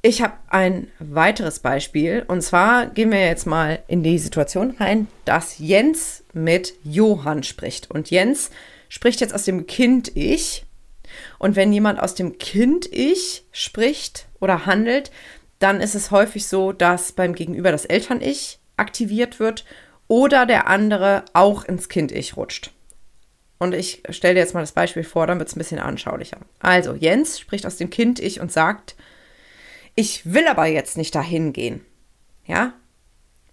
Ich 0.05 0.21
habe 0.21 0.33
ein 0.49 0.87
weiteres 0.99 1.59
Beispiel 1.59 2.25
und 2.27 2.41
zwar 2.41 2.87
gehen 2.87 3.11
wir 3.11 3.25
jetzt 3.25 3.47
mal 3.47 3.79
in 3.87 4.03
die 4.03 4.19
Situation 4.19 4.75
rein, 4.77 5.07
dass 5.23 5.59
Jens 5.59 6.25
mit 6.33 6.73
Johann 6.83 7.43
spricht 7.43 7.89
und 7.89 8.09
Jens 8.11 8.51
spricht 8.93 9.21
jetzt 9.21 9.33
aus 9.33 9.43
dem 9.43 9.65
Kind-Ich 9.65 10.67
und 11.39 11.55
wenn 11.55 11.73
jemand 11.73 11.99
aus 11.99 12.13
dem 12.13 12.37
Kind-Ich 12.37 13.43
spricht 13.51 14.27
oder 14.39 14.67
handelt, 14.67 15.09
dann 15.57 15.81
ist 15.81 15.95
es 15.95 16.11
häufig 16.11 16.45
so, 16.45 16.73
dass 16.73 17.11
beim 17.11 17.33
Gegenüber 17.33 17.71
das 17.71 17.85
Eltern-Ich 17.85 18.59
aktiviert 18.77 19.39
wird 19.39 19.65
oder 20.07 20.45
der 20.45 20.67
andere 20.67 21.25
auch 21.33 21.65
ins 21.65 21.89
Kind-Ich 21.89 22.37
rutscht. 22.37 22.69
Und 23.57 23.73
ich 23.73 24.03
stelle 24.09 24.35
dir 24.35 24.41
jetzt 24.41 24.53
mal 24.53 24.61
das 24.61 24.73
Beispiel 24.73 25.03
vor, 25.03 25.25
dann 25.25 25.39
wird 25.39 25.49
es 25.49 25.55
ein 25.55 25.59
bisschen 25.59 25.79
anschaulicher. 25.79 26.37
Also, 26.59 26.93
Jens 26.93 27.39
spricht 27.39 27.65
aus 27.65 27.77
dem 27.77 27.89
Kind-Ich 27.89 28.41
und 28.41 28.51
sagt, 28.51 28.95
ich 29.95 30.31
will 30.31 30.45
aber 30.45 30.67
jetzt 30.67 30.97
nicht 30.97 31.15
dahin 31.15 31.51
gehen. 31.51 31.83
Ja? 32.45 32.73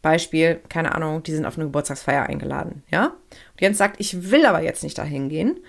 Beispiel, 0.02 0.60
keine 0.68 0.94
Ahnung, 0.94 1.22
die 1.22 1.32
sind 1.32 1.44
auf 1.44 1.56
eine 1.56 1.66
Geburtstagsfeier 1.66 2.24
eingeladen. 2.24 2.82
Ja? 2.90 3.06
Und 3.06 3.60
Jens 3.60 3.78
sagt, 3.78 4.00
ich 4.00 4.30
will 4.30 4.46
aber 4.46 4.62
jetzt 4.62 4.82
nicht 4.82 4.98
dahin 4.98 5.28
gehen. 5.28 5.60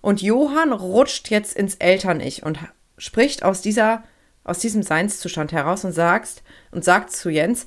Und 0.00 0.22
Johann 0.22 0.72
rutscht 0.72 1.30
jetzt 1.30 1.56
ins 1.56 1.76
Eltern-Ich 1.76 2.42
und 2.44 2.58
spricht 2.98 3.42
aus 3.42 3.62
dieser 3.62 4.02
aus 4.48 4.58
diesem 4.60 4.82
Seinszustand 4.82 5.52
heraus 5.52 5.84
und 5.84 5.92
sagst 5.92 6.42
und 6.70 6.82
sagt 6.82 7.12
zu 7.12 7.28
Jens, 7.28 7.66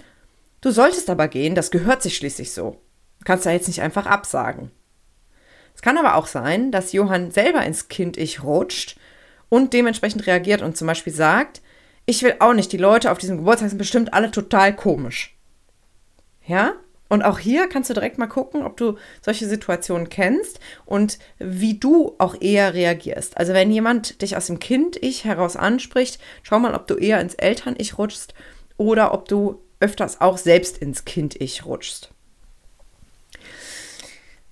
du 0.62 0.72
solltest 0.72 1.12
aber 1.12 1.28
gehen, 1.28 1.54
das 1.54 1.70
gehört 1.70 2.02
sich 2.02 2.18
schließlich 2.18 2.54
so. 2.54 2.82
Du 3.20 3.26
kannst 3.26 3.46
da 3.46 3.52
jetzt 3.52 3.68
nicht 3.68 3.84
einfach 3.84 4.08
absagen. 4.08 4.72
Es 5.76 5.84
kann 5.84 5.98
aber 5.98 6.16
auch 6.16 6.26
sein, 6.26 6.72
dass 6.72 6.92
Johann 6.92 7.30
selber 7.30 7.64
ins 7.64 7.88
Kind-Ich 7.88 8.44
rutscht 8.44 8.98
und 9.48 9.74
dementsprechend 9.74 10.26
reagiert 10.26 10.64
und 10.64 10.76
zum 10.76 10.88
Beispiel 10.88 11.14
sagt, 11.14 11.62
ich 12.08 12.24
will 12.24 12.36
auch 12.40 12.54
nicht, 12.54 12.72
die 12.72 12.78
Leute 12.78 13.12
auf 13.12 13.20
diesem 13.20 13.38
Geburtstag 13.38 13.70
sind 13.70 13.78
bestimmt 13.78 14.14
alle 14.14 14.32
total 14.32 14.76
komisch. 14.76 15.38
Ja? 16.46 16.74
Und 17.10 17.24
auch 17.24 17.40
hier 17.40 17.68
kannst 17.68 17.90
du 17.90 17.94
direkt 17.94 18.18
mal 18.18 18.28
gucken, 18.28 18.64
ob 18.64 18.78
du 18.78 18.98
solche 19.22 19.46
Situationen 19.46 20.08
kennst 20.08 20.62
und 20.86 21.20
wie 21.40 21.78
du 21.78 22.16
auch 22.20 22.40
eher 22.40 22.74
reagierst. 22.74 23.38
Also 23.38 23.52
wenn 23.52 23.70
jemand 23.70 24.22
dich 24.22 24.38
aus 24.38 24.48
dem 24.48 24.60
Kind-Ich 24.60 25.26
heraus 25.26 25.58
anspricht, 25.58 26.22
schau 26.42 26.58
mal, 26.60 26.74
ob 26.74 26.88
du 26.88 26.96
eher 26.96 27.20
ins 27.20 27.34
Eltern-Ich 27.34 27.98
rutschst 27.98 28.34
oder 28.78 29.14
ob 29.14 29.28
du 29.28 29.62
öfters 29.82 30.22
auch 30.22 30.38
selbst 30.38 30.78
ins 30.78 31.04
Kind-Ich 31.04 31.66
rutschst. 31.66 32.12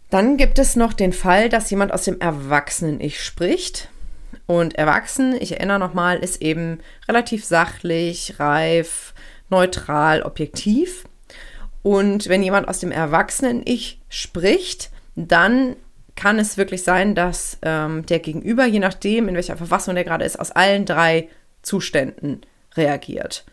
Dann 0.09 0.35
gibt 0.37 0.59
es 0.59 0.75
noch 0.75 0.91
den 0.91 1.13
Fall, 1.13 1.47
dass 1.47 1.69
jemand 1.69 1.93
aus 1.93 2.03
dem 2.03 2.19
Erwachsenen-Ich 2.19 3.23
spricht. 3.23 3.89
Und 4.47 4.75
erwachsen, 4.75 5.33
ich 5.39 5.53
erinnere 5.53 5.79
nochmal, 5.79 6.19
ist 6.19 6.41
eben 6.41 6.79
relativ 7.07 7.45
sachlich, 7.45 8.39
reif, 8.39 9.13
neutral, 9.49 10.23
objektiv. 10.23 11.05
Und 11.81 12.27
wenn 12.27 12.43
jemand 12.43 12.67
aus 12.67 12.79
dem 12.79 12.91
Erwachsenen-Ich 12.91 14.01
spricht, 14.09 14.91
dann 15.15 15.75
kann 16.15 16.37
es 16.37 16.57
wirklich 16.57 16.83
sein, 16.83 17.15
dass 17.15 17.57
ähm, 17.61 18.05
der 18.05 18.19
Gegenüber, 18.19 18.65
je 18.65 18.79
nachdem, 18.79 19.29
in 19.29 19.35
welcher 19.35 19.55
Verfassung 19.55 19.95
der 19.95 20.03
gerade 20.03 20.25
ist, 20.25 20.39
aus 20.39 20.51
allen 20.51 20.85
drei 20.85 21.29
Zuständen 21.61 22.41
reagiert. 22.75 23.45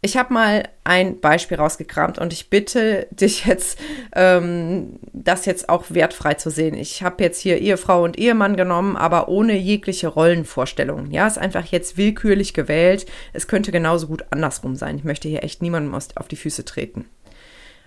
Ich 0.00 0.16
habe 0.16 0.32
mal 0.32 0.68
ein 0.84 1.18
Beispiel 1.18 1.56
rausgekramt 1.56 2.18
und 2.18 2.32
ich 2.32 2.50
bitte 2.50 3.08
dich 3.10 3.46
jetzt, 3.46 3.80
ähm, 4.14 5.00
das 5.12 5.44
jetzt 5.44 5.68
auch 5.68 5.86
wertfrei 5.88 6.34
zu 6.34 6.50
sehen. 6.50 6.74
Ich 6.74 7.02
habe 7.02 7.24
jetzt 7.24 7.40
hier 7.40 7.58
Ehefrau 7.58 8.04
und 8.04 8.16
Ehemann 8.16 8.56
genommen, 8.56 8.96
aber 8.96 9.28
ohne 9.28 9.56
jegliche 9.56 10.06
Rollenvorstellungen. 10.06 11.10
Ja, 11.10 11.26
ist 11.26 11.38
einfach 11.38 11.64
jetzt 11.66 11.96
willkürlich 11.96 12.54
gewählt. 12.54 13.06
Es 13.32 13.48
könnte 13.48 13.72
genauso 13.72 14.06
gut 14.06 14.24
andersrum 14.30 14.76
sein. 14.76 14.98
Ich 14.98 15.04
möchte 15.04 15.28
hier 15.28 15.42
echt 15.42 15.62
niemandem 15.62 15.92
auf 15.94 16.28
die 16.28 16.36
Füße 16.36 16.64
treten. 16.64 17.06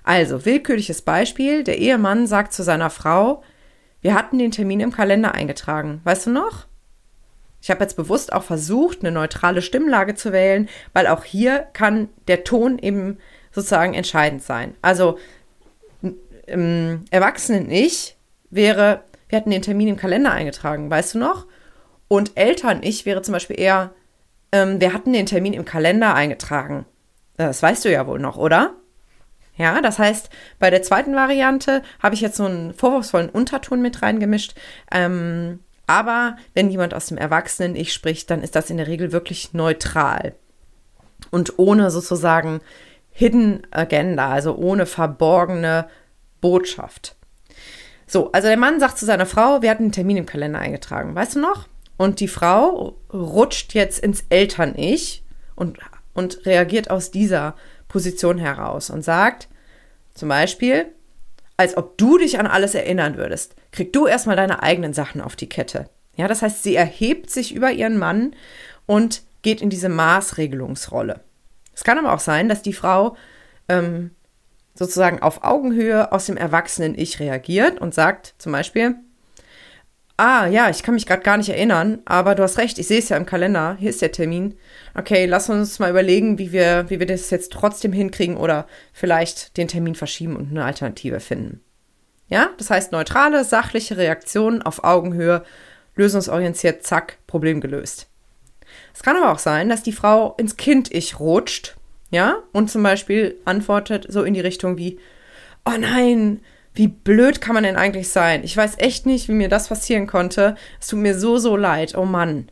Also, 0.03 0.45
willkürliches 0.45 1.01
Beispiel. 1.01 1.63
Der 1.63 1.77
Ehemann 1.77 2.27
sagt 2.27 2.53
zu 2.53 2.63
seiner 2.63 2.89
Frau, 2.89 3.43
wir 4.01 4.15
hatten 4.15 4.39
den 4.39 4.51
Termin 4.51 4.79
im 4.79 4.91
Kalender 4.91 5.33
eingetragen. 5.33 6.01
Weißt 6.03 6.25
du 6.25 6.31
noch? 6.31 6.65
Ich 7.61 7.69
habe 7.69 7.81
jetzt 7.81 7.95
bewusst 7.95 8.33
auch 8.33 8.43
versucht, 8.43 9.01
eine 9.01 9.11
neutrale 9.11 9.61
Stimmlage 9.61 10.15
zu 10.15 10.31
wählen, 10.31 10.67
weil 10.93 11.05
auch 11.05 11.23
hier 11.23 11.67
kann 11.73 12.09
der 12.27 12.43
Ton 12.43 12.79
eben 12.79 13.19
sozusagen 13.51 13.93
entscheidend 13.93 14.41
sein. 14.41 14.75
Also, 14.81 15.19
im 16.47 17.05
Erwachsenen-Ich 17.11 18.17
wäre, 18.49 19.03
wir 19.29 19.37
hatten 19.37 19.51
den 19.51 19.61
Termin 19.61 19.89
im 19.89 19.97
Kalender 19.97 20.31
eingetragen, 20.31 20.89
weißt 20.89 21.13
du 21.13 21.19
noch? 21.19 21.45
Und 22.07 22.31
Eltern-Ich 22.35 23.05
wäre 23.05 23.21
zum 23.21 23.33
Beispiel 23.33 23.59
eher, 23.59 23.91
ähm, 24.51 24.81
wir 24.81 24.93
hatten 24.93 25.13
den 25.13 25.27
Termin 25.27 25.53
im 25.53 25.63
Kalender 25.63 26.15
eingetragen. 26.15 26.85
Das 27.37 27.61
weißt 27.61 27.85
du 27.85 27.91
ja 27.91 28.07
wohl 28.07 28.19
noch, 28.19 28.37
oder? 28.37 28.73
Ja, 29.55 29.81
das 29.81 29.99
heißt, 29.99 30.29
bei 30.59 30.69
der 30.69 30.81
zweiten 30.81 31.15
Variante 31.15 31.83
habe 32.01 32.15
ich 32.15 32.21
jetzt 32.21 32.37
so 32.37 32.45
einen 32.45 32.73
vorwurfsvollen 32.73 33.29
Unterton 33.29 33.81
mit 33.81 34.01
reingemischt. 34.01 34.55
Ähm, 34.91 35.59
aber 35.87 36.37
wenn 36.53 36.71
jemand 36.71 36.93
aus 36.93 37.07
dem 37.07 37.17
Erwachsenen-Ich 37.17 37.93
spricht, 37.93 38.29
dann 38.29 38.41
ist 38.41 38.55
das 38.55 38.69
in 38.69 38.77
der 38.77 38.87
Regel 38.87 39.11
wirklich 39.11 39.53
neutral 39.53 40.35
und 41.29 41.59
ohne 41.59 41.91
sozusagen 41.91 42.61
Hidden 43.11 43.67
Agenda, 43.71 44.29
also 44.29 44.55
ohne 44.55 44.85
verborgene 44.85 45.87
Botschaft. 46.39 47.15
So, 48.07 48.31
also 48.31 48.47
der 48.47 48.57
Mann 48.57 48.79
sagt 48.79 48.97
zu 48.97 49.05
seiner 49.05 49.25
Frau, 49.25 49.61
wir 49.61 49.69
hatten 49.69 49.83
einen 49.83 49.91
Termin 49.91 50.17
im 50.17 50.25
Kalender 50.25 50.59
eingetragen, 50.59 51.13
weißt 51.13 51.35
du 51.35 51.39
noch? 51.39 51.67
Und 51.97 52.19
die 52.19 52.27
Frau 52.27 52.95
rutscht 53.13 53.73
jetzt 53.73 53.99
ins 53.99 54.23
Eltern-Ich 54.29 55.23
und, 55.55 55.77
und 56.13 56.45
reagiert 56.45 56.89
aus 56.89 57.11
dieser 57.11 57.55
Position 57.91 58.37
heraus 58.37 58.89
und 58.89 59.03
sagt 59.03 59.49
zum 60.13 60.29
Beispiel, 60.29 60.85
als 61.57 61.75
ob 61.75 61.97
du 61.97 62.17
dich 62.17 62.39
an 62.39 62.47
alles 62.47 62.73
erinnern 62.73 63.17
würdest, 63.17 63.55
krieg 63.71 63.91
du 63.91 64.07
erstmal 64.07 64.37
deine 64.37 64.63
eigenen 64.63 64.93
Sachen 64.93 65.19
auf 65.19 65.35
die 65.35 65.49
Kette. 65.49 65.89
Ja, 66.15 66.29
das 66.29 66.41
heißt, 66.41 66.63
sie 66.63 66.75
erhebt 66.75 67.29
sich 67.29 67.53
über 67.53 67.71
ihren 67.71 67.97
Mann 67.97 68.33
und 68.85 69.23
geht 69.41 69.61
in 69.61 69.69
diese 69.69 69.89
Maßregelungsrolle. 69.89 71.19
Es 71.73 71.83
kann 71.83 71.97
aber 71.97 72.13
auch 72.13 72.19
sein, 72.21 72.47
dass 72.47 72.61
die 72.61 72.73
Frau 72.73 73.17
ähm, 73.67 74.11
sozusagen 74.73 75.21
auf 75.21 75.43
Augenhöhe 75.43 76.13
aus 76.13 76.27
dem 76.27 76.37
erwachsenen 76.37 76.97
Ich 76.97 77.19
reagiert 77.19 77.81
und 77.81 77.93
sagt 77.93 78.35
zum 78.37 78.53
Beispiel, 78.53 78.95
ah 80.21 80.45
ja, 80.45 80.69
ich 80.69 80.83
kann 80.83 80.93
mich 80.93 81.07
gerade 81.07 81.23
gar 81.23 81.37
nicht 81.37 81.49
erinnern, 81.49 81.99
aber 82.05 82.35
du 82.35 82.43
hast 82.43 82.59
recht, 82.59 82.77
ich 82.77 82.87
sehe 82.87 82.99
es 82.99 83.09
ja 83.09 83.17
im 83.17 83.25
Kalender, 83.25 83.75
hier 83.79 83.89
ist 83.89 84.03
der 84.03 84.11
Termin. 84.11 84.55
Okay, 84.93 85.25
lass 85.25 85.49
uns 85.49 85.79
mal 85.79 85.89
überlegen, 85.89 86.37
wie 86.37 86.51
wir, 86.51 86.85
wie 86.89 86.99
wir 86.99 87.07
das 87.07 87.31
jetzt 87.31 87.51
trotzdem 87.51 87.91
hinkriegen 87.91 88.37
oder 88.37 88.67
vielleicht 88.93 89.57
den 89.57 89.67
Termin 89.67 89.95
verschieben 89.95 90.35
und 90.35 90.51
eine 90.51 90.63
Alternative 90.63 91.19
finden. 91.19 91.61
Ja, 92.27 92.51
das 92.59 92.69
heißt 92.69 92.91
neutrale, 92.91 93.43
sachliche 93.43 93.97
Reaktion 93.97 94.61
auf 94.61 94.83
Augenhöhe, 94.83 95.43
lösungsorientiert, 95.95 96.83
zack, 96.83 97.17
Problem 97.25 97.59
gelöst. 97.59 98.07
Es 98.93 99.01
kann 99.01 99.17
aber 99.17 99.31
auch 99.31 99.39
sein, 99.39 99.69
dass 99.69 99.81
die 99.81 99.91
Frau 99.91 100.35
ins 100.37 100.55
Kind-Ich 100.55 101.19
rutscht 101.19 101.75
ja, 102.11 102.43
und 102.51 102.69
zum 102.69 102.83
Beispiel 102.83 103.39
antwortet 103.45 104.05
so 104.07 104.21
in 104.21 104.35
die 104.35 104.41
Richtung 104.41 104.77
wie, 104.77 104.99
oh 105.65 105.77
nein, 105.79 106.41
wie 106.73 106.87
blöd 106.87 107.41
kann 107.41 107.53
man 107.53 107.63
denn 107.63 107.75
eigentlich 107.75 108.09
sein? 108.09 108.43
Ich 108.43 108.55
weiß 108.55 108.75
echt 108.77 109.05
nicht, 109.05 109.27
wie 109.27 109.33
mir 109.33 109.49
das 109.49 109.67
passieren 109.67 110.07
konnte. 110.07 110.55
Es 110.79 110.87
tut 110.87 110.99
mir 110.99 111.19
so, 111.19 111.37
so 111.37 111.57
leid. 111.57 111.95
Oh 111.97 112.05
Mann. 112.05 112.49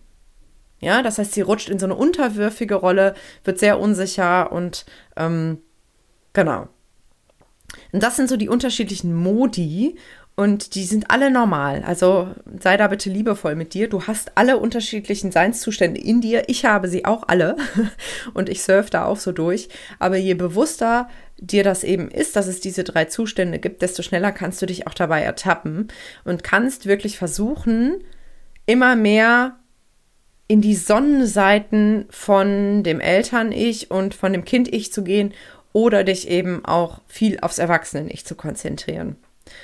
Ja, 0.81 1.01
das 1.01 1.17
heißt, 1.17 1.33
sie 1.33 1.41
rutscht 1.41 1.69
in 1.69 1.79
so 1.79 1.85
eine 1.85 1.95
unterwürfige 1.95 2.75
Rolle, 2.75 3.13
wird 3.43 3.59
sehr 3.59 3.79
unsicher 3.79 4.51
und 4.51 4.85
ähm, 5.17 5.59
genau. 6.33 6.69
Und 7.91 8.01
das 8.01 8.15
sind 8.15 8.29
so 8.29 8.37
die 8.37 8.49
unterschiedlichen 8.49 9.13
Modi 9.13 9.97
und 10.39 10.75
die 10.75 10.85
sind 10.85 11.11
alle 11.11 11.31
normal. 11.31 11.83
Also 11.85 12.29
sei 12.61 12.77
da 12.77 12.87
bitte 12.87 13.09
liebevoll 13.09 13.55
mit 13.55 13.73
dir. 13.73 13.89
Du 13.89 14.07
hast 14.07 14.37
alle 14.37 14.57
unterschiedlichen 14.57 15.33
Seinszustände 15.33 15.99
in 15.99 16.21
dir. 16.21 16.47
Ich 16.47 16.63
habe 16.63 16.87
sie 16.87 17.03
auch 17.03 17.23
alle. 17.27 17.57
Und 18.33 18.47
ich 18.47 18.63
surfe 18.63 18.89
da 18.89 19.03
auch 19.03 19.17
so 19.17 19.33
durch. 19.33 19.67
Aber 19.99 20.15
je 20.15 20.35
bewusster 20.35 21.09
dir 21.41 21.63
das 21.63 21.83
eben 21.83 22.09
ist, 22.09 22.35
dass 22.35 22.47
es 22.47 22.59
diese 22.59 22.83
drei 22.83 23.05
Zustände 23.05 23.59
gibt, 23.59 23.81
desto 23.81 24.01
schneller 24.01 24.31
kannst 24.31 24.61
du 24.61 24.65
dich 24.65 24.87
auch 24.87 24.93
dabei 24.93 25.21
ertappen 25.21 25.87
und 26.23 26.43
kannst 26.43 26.85
wirklich 26.85 27.17
versuchen, 27.17 28.03
immer 28.65 28.95
mehr 28.95 29.57
in 30.47 30.61
die 30.61 30.75
Sonnenseiten 30.75 32.05
von 32.09 32.83
dem 32.83 32.99
Eltern-Ich 32.99 33.91
und 33.91 34.15
von 34.15 34.33
dem 34.33 34.45
Kind-Ich 34.45 34.91
zu 34.91 35.03
gehen 35.03 35.33
oder 35.73 36.03
dich 36.03 36.27
eben 36.27 36.65
auch 36.65 37.01
viel 37.07 37.39
aufs 37.39 37.59
Erwachsenen-Ich 37.59 38.25
zu 38.25 38.35
konzentrieren. 38.35 39.15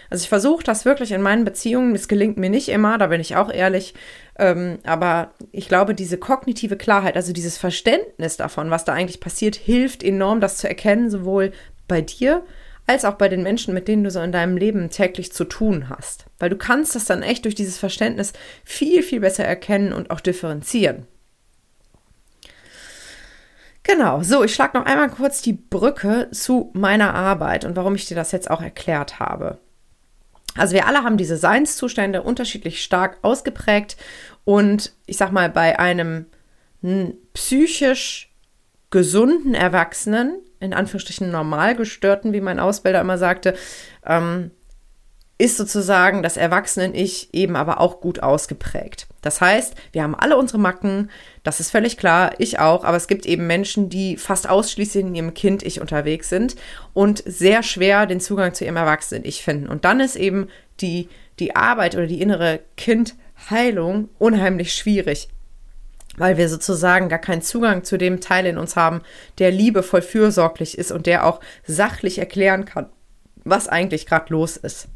Also 0.09 0.23
ich 0.23 0.29
versuche 0.29 0.63
das 0.63 0.85
wirklich 0.85 1.11
in 1.11 1.21
meinen 1.21 1.45
Beziehungen. 1.45 1.95
Es 1.95 2.07
gelingt 2.07 2.37
mir 2.37 2.49
nicht 2.49 2.69
immer, 2.69 2.97
da 2.97 3.07
bin 3.07 3.21
ich 3.21 3.35
auch 3.35 3.51
ehrlich. 3.51 3.93
Ähm, 4.37 4.79
aber 4.83 5.31
ich 5.51 5.67
glaube, 5.67 5.95
diese 5.95 6.17
kognitive 6.17 6.77
Klarheit, 6.77 7.15
also 7.15 7.33
dieses 7.33 7.57
Verständnis 7.57 8.37
davon, 8.37 8.69
was 8.69 8.85
da 8.85 8.93
eigentlich 8.93 9.19
passiert, 9.19 9.55
hilft 9.55 10.03
enorm, 10.03 10.41
das 10.41 10.57
zu 10.57 10.67
erkennen, 10.67 11.09
sowohl 11.09 11.51
bei 11.87 12.01
dir 12.01 12.43
als 12.87 13.05
auch 13.05 13.15
bei 13.15 13.29
den 13.29 13.43
Menschen, 13.43 13.73
mit 13.73 13.87
denen 13.87 14.03
du 14.03 14.11
so 14.11 14.21
in 14.21 14.31
deinem 14.31 14.57
Leben 14.57 14.89
täglich 14.89 15.31
zu 15.31 15.45
tun 15.45 15.89
hast. 15.89 16.25
Weil 16.37 16.49
du 16.49 16.57
kannst 16.57 16.95
das 16.95 17.05
dann 17.05 17.23
echt 17.23 17.45
durch 17.45 17.55
dieses 17.55 17.77
Verständnis 17.77 18.33
viel, 18.63 19.01
viel 19.01 19.21
besser 19.21 19.43
erkennen 19.43 19.91
und 19.91 20.11
auch 20.11 20.19
differenzieren. 20.19 21.07
Genau, 23.87 24.23
so, 24.23 24.43
ich 24.43 24.53
schlage 24.53 24.77
noch 24.77 24.85
einmal 24.85 25.09
kurz 25.09 25.43
die 25.43 25.53
Brücke 25.53 26.27
zu 26.31 26.71
meiner 26.73 27.13
Arbeit 27.13 27.65
und 27.65 27.75
warum 27.75 27.93
ich 27.93 28.07
dir 28.07 28.15
das 28.15 28.31
jetzt 28.31 28.49
auch 28.49 28.61
erklärt 28.61 29.19
habe. 29.19 29.59
Also 30.57 30.73
wir 30.73 30.87
alle 30.87 31.03
haben 31.03 31.17
diese 31.17 31.37
Seinszustände 31.37 32.23
unterschiedlich 32.23 32.81
stark 32.81 33.19
ausgeprägt. 33.21 33.97
Und 34.43 34.93
ich 35.05 35.17
sag 35.17 35.31
mal, 35.31 35.49
bei 35.49 35.79
einem 35.79 36.27
psychisch 37.33 38.31
gesunden 38.89 39.53
Erwachsenen, 39.53 40.39
in 40.59 40.73
Anführungsstrichen 40.73 41.31
normal 41.31 41.75
gestörten, 41.75 42.31
wie 42.31 42.41
mein 42.41 42.59
Ausbilder 42.59 43.01
immer 43.01 43.17
sagte, 43.17 43.55
ähm, 44.05 44.51
ist 45.37 45.57
sozusagen 45.57 46.23
das 46.23 46.37
Erwachsenen-Ich 46.37 47.33
eben 47.33 47.55
aber 47.57 47.81
auch 47.81 47.99
gut 47.99 48.23
ausgeprägt. 48.23 49.07
Das 49.21 49.41
heißt, 49.41 49.75
wir 49.91 50.03
haben 50.03 50.15
alle 50.15 50.37
unsere 50.37 50.59
Macken, 50.59 51.09
das 51.43 51.59
ist 51.59 51.71
völlig 51.71 51.97
klar, 51.97 52.33
ich 52.37 52.59
auch, 52.59 52.85
aber 52.85 52.95
es 52.95 53.07
gibt 53.07 53.25
eben 53.25 53.45
Menschen, 53.45 53.89
die 53.89 54.15
fast 54.15 54.47
ausschließlich 54.47 55.03
in 55.03 55.15
ihrem 55.15 55.33
Kind-Ich 55.33 55.81
unterwegs 55.81 56.29
sind 56.29 56.55
und 56.93 57.21
sehr 57.25 57.63
schwer 57.63 58.05
den 58.05 58.21
Zugang 58.21 58.53
zu 58.53 58.63
ihrem 58.63 58.77
Erwachsenen-Ich 58.77 59.43
finden. 59.43 59.67
Und 59.67 59.83
dann 59.83 59.99
ist 59.99 60.15
eben 60.15 60.47
die, 60.79 61.09
die 61.39 61.55
Arbeit 61.55 61.95
oder 61.95 62.07
die 62.07 62.21
innere 62.21 62.61
Kindheilung 62.77 64.09
unheimlich 64.17 64.73
schwierig 64.73 65.29
weil 66.17 66.37
wir 66.37 66.47
sozusagen 66.47 67.09
gar 67.09 67.19
keinen 67.19 67.41
Zugang 67.41 67.83
zu 67.83 67.97
dem 67.97 68.21
Teil 68.21 68.45
in 68.45 68.57
uns 68.57 68.77
haben, 68.77 69.01
der 69.37 69.51
liebevoll 69.51 70.01
fürsorglich 70.01 70.77
ist 70.77 70.93
und 70.93 71.07
der 71.07 71.25
auch 71.25 71.41
sachlich 71.65 72.19
erklären 72.19 72.63
kann, 72.63 72.87
was 73.43 73.67
eigentlich 73.67 74.05
gerade 74.05 74.31
los 74.31 74.55
ist. 74.55 74.87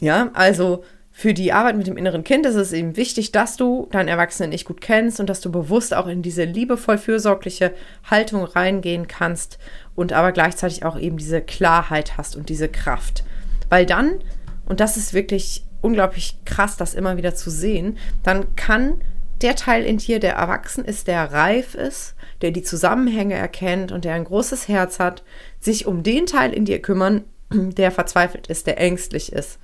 Ja, 0.00 0.30
also 0.34 0.84
für 1.18 1.34
die 1.34 1.52
Arbeit 1.52 1.76
mit 1.76 1.88
dem 1.88 1.96
inneren 1.96 2.22
Kind 2.22 2.46
ist 2.46 2.54
es 2.54 2.72
eben 2.72 2.96
wichtig, 2.96 3.32
dass 3.32 3.56
du 3.56 3.88
deinen 3.90 4.06
Erwachsenen 4.06 4.50
nicht 4.50 4.64
gut 4.64 4.80
kennst 4.80 5.18
und 5.18 5.28
dass 5.28 5.40
du 5.40 5.50
bewusst 5.50 5.92
auch 5.92 6.06
in 6.06 6.22
diese 6.22 6.44
liebevoll 6.44 6.96
fürsorgliche 6.96 7.74
Haltung 8.08 8.44
reingehen 8.44 9.08
kannst 9.08 9.58
und 9.96 10.12
aber 10.12 10.30
gleichzeitig 10.30 10.84
auch 10.84 10.96
eben 10.96 11.16
diese 11.16 11.40
Klarheit 11.40 12.16
hast 12.16 12.36
und 12.36 12.48
diese 12.48 12.68
Kraft. 12.68 13.24
Weil 13.68 13.84
dann, 13.84 14.20
und 14.66 14.78
das 14.78 14.96
ist 14.96 15.12
wirklich 15.12 15.64
unglaublich 15.80 16.38
krass, 16.44 16.76
das 16.76 16.94
immer 16.94 17.16
wieder 17.16 17.34
zu 17.34 17.50
sehen, 17.50 17.98
dann 18.22 18.54
kann 18.54 19.00
der 19.42 19.56
Teil 19.56 19.84
in 19.84 19.98
dir, 19.98 20.20
der 20.20 20.34
erwachsen 20.34 20.84
ist, 20.84 21.08
der 21.08 21.32
reif 21.32 21.74
ist, 21.74 22.14
der 22.42 22.52
die 22.52 22.62
Zusammenhänge 22.62 23.34
erkennt 23.34 23.90
und 23.90 24.04
der 24.04 24.14
ein 24.14 24.24
großes 24.24 24.68
Herz 24.68 25.00
hat, 25.00 25.24
sich 25.58 25.86
um 25.86 26.04
den 26.04 26.26
Teil 26.26 26.52
in 26.52 26.64
dir 26.64 26.80
kümmern, 26.80 27.24
der 27.50 27.90
verzweifelt 27.90 28.46
ist, 28.46 28.68
der 28.68 28.78
ängstlich 28.78 29.32
ist 29.32 29.58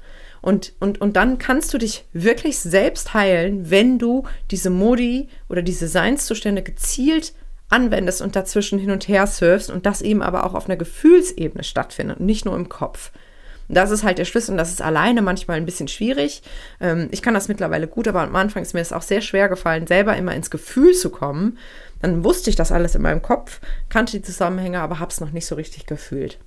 und, 0.44 0.74
und, 0.78 1.00
und 1.00 1.16
dann 1.16 1.38
kannst 1.38 1.72
du 1.72 1.78
dich 1.78 2.04
wirklich 2.12 2.58
selbst 2.58 3.14
heilen, 3.14 3.70
wenn 3.70 3.98
du 3.98 4.24
diese 4.50 4.68
Modi 4.68 5.30
oder 5.48 5.62
diese 5.62 5.88
Seinszustände 5.88 6.62
gezielt 6.62 7.32
anwendest 7.70 8.20
und 8.20 8.36
dazwischen 8.36 8.78
hin 8.78 8.90
und 8.90 9.08
her 9.08 9.26
surfst 9.26 9.70
und 9.70 9.86
das 9.86 10.02
eben 10.02 10.20
aber 10.20 10.44
auch 10.44 10.52
auf 10.52 10.66
einer 10.66 10.76
Gefühlsebene 10.76 11.64
stattfindet 11.64 12.20
und 12.20 12.26
nicht 12.26 12.44
nur 12.44 12.54
im 12.56 12.68
Kopf. 12.68 13.10
Das 13.68 13.90
ist 13.90 14.04
halt 14.04 14.18
der 14.18 14.26
Schlüssel 14.26 14.50
und 14.50 14.58
das 14.58 14.70
ist 14.70 14.82
alleine 14.82 15.22
manchmal 15.22 15.56
ein 15.56 15.64
bisschen 15.64 15.88
schwierig. 15.88 16.42
Ähm, 16.78 17.08
ich 17.10 17.22
kann 17.22 17.32
das 17.32 17.48
mittlerweile 17.48 17.88
gut, 17.88 18.06
aber 18.06 18.20
am 18.20 18.36
Anfang 18.36 18.62
ist 18.62 18.74
mir 18.74 18.80
es 18.80 18.92
auch 18.92 19.00
sehr 19.00 19.22
schwer 19.22 19.48
gefallen, 19.48 19.86
selber 19.86 20.14
immer 20.14 20.34
ins 20.34 20.50
Gefühl 20.50 20.92
zu 20.92 21.08
kommen. 21.08 21.56
Dann 22.02 22.22
wusste 22.22 22.50
ich 22.50 22.56
das 22.56 22.70
alles 22.70 22.94
in 22.94 23.00
meinem 23.00 23.22
Kopf, 23.22 23.62
kannte 23.88 24.18
die 24.18 24.22
Zusammenhänge, 24.22 24.80
aber 24.80 24.98
habe 24.98 25.10
es 25.10 25.22
noch 25.22 25.30
nicht 25.30 25.46
so 25.46 25.54
richtig 25.54 25.86
gefühlt. 25.86 26.38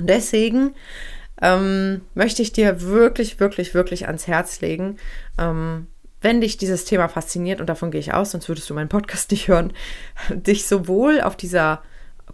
Und 0.00 0.10
deswegen 0.10 0.74
ähm, 1.42 2.02
möchte 2.14 2.42
ich 2.42 2.52
dir 2.52 2.82
wirklich, 2.82 3.40
wirklich, 3.40 3.74
wirklich 3.74 4.06
ans 4.06 4.26
Herz 4.26 4.60
legen. 4.60 4.96
Ähm, 5.38 5.86
wenn 6.20 6.40
dich 6.40 6.56
dieses 6.56 6.84
Thema 6.84 7.08
fasziniert, 7.08 7.60
und 7.60 7.68
davon 7.68 7.90
gehe 7.90 8.00
ich 8.00 8.12
aus, 8.12 8.32
sonst 8.32 8.48
würdest 8.48 8.68
du 8.68 8.74
meinen 8.74 8.88
Podcast 8.88 9.30
nicht 9.30 9.48
hören, 9.48 9.72
dich 10.30 10.66
sowohl 10.66 11.20
auf 11.20 11.36
dieser 11.36 11.82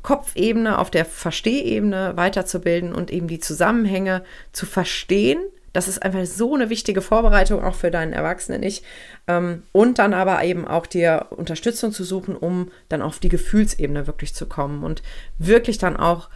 Kopfebene, 0.03 0.79
auf 0.79 0.91
der 0.91 1.05
Verstehebene 1.05 2.13
weiterzubilden 2.17 2.95
und 2.95 3.11
eben 3.11 3.29
die 3.29 3.41
Zusammenhänge 3.41 4.25
zu 4.53 4.67
verstehen. 4.67 5.41
Das 5.73 5.89
ist 5.89 6.03
einfach 6.03 6.25
so 6.25 6.55
eine 6.55 6.71
wichtige 6.71 7.01
Vorbereitung 7.01 7.63
auch 7.65 7.75
für 7.75 7.91
deinen 7.91 8.13
Erwachsenen-Ich. 8.13 8.83
Ähm, 9.27 9.65
und 9.73 9.99
dann 9.99 10.15
aber 10.15 10.43
eben 10.45 10.67
auch 10.67 10.87
dir 10.87 11.27
Unterstützung 11.31 11.93
zu 11.93 12.05
suchen, 12.05 12.37
um 12.37 12.71
dann 12.89 13.03
auf 13.03 13.19
die 13.19 13.29
Gefühlsebene 13.29 14.07
wirklich 14.07 14.35
zu 14.35 14.47
kommen 14.47 14.85
und 14.85 15.03
wirklich 15.39 15.79
dann 15.79 15.97
auch 15.97 16.29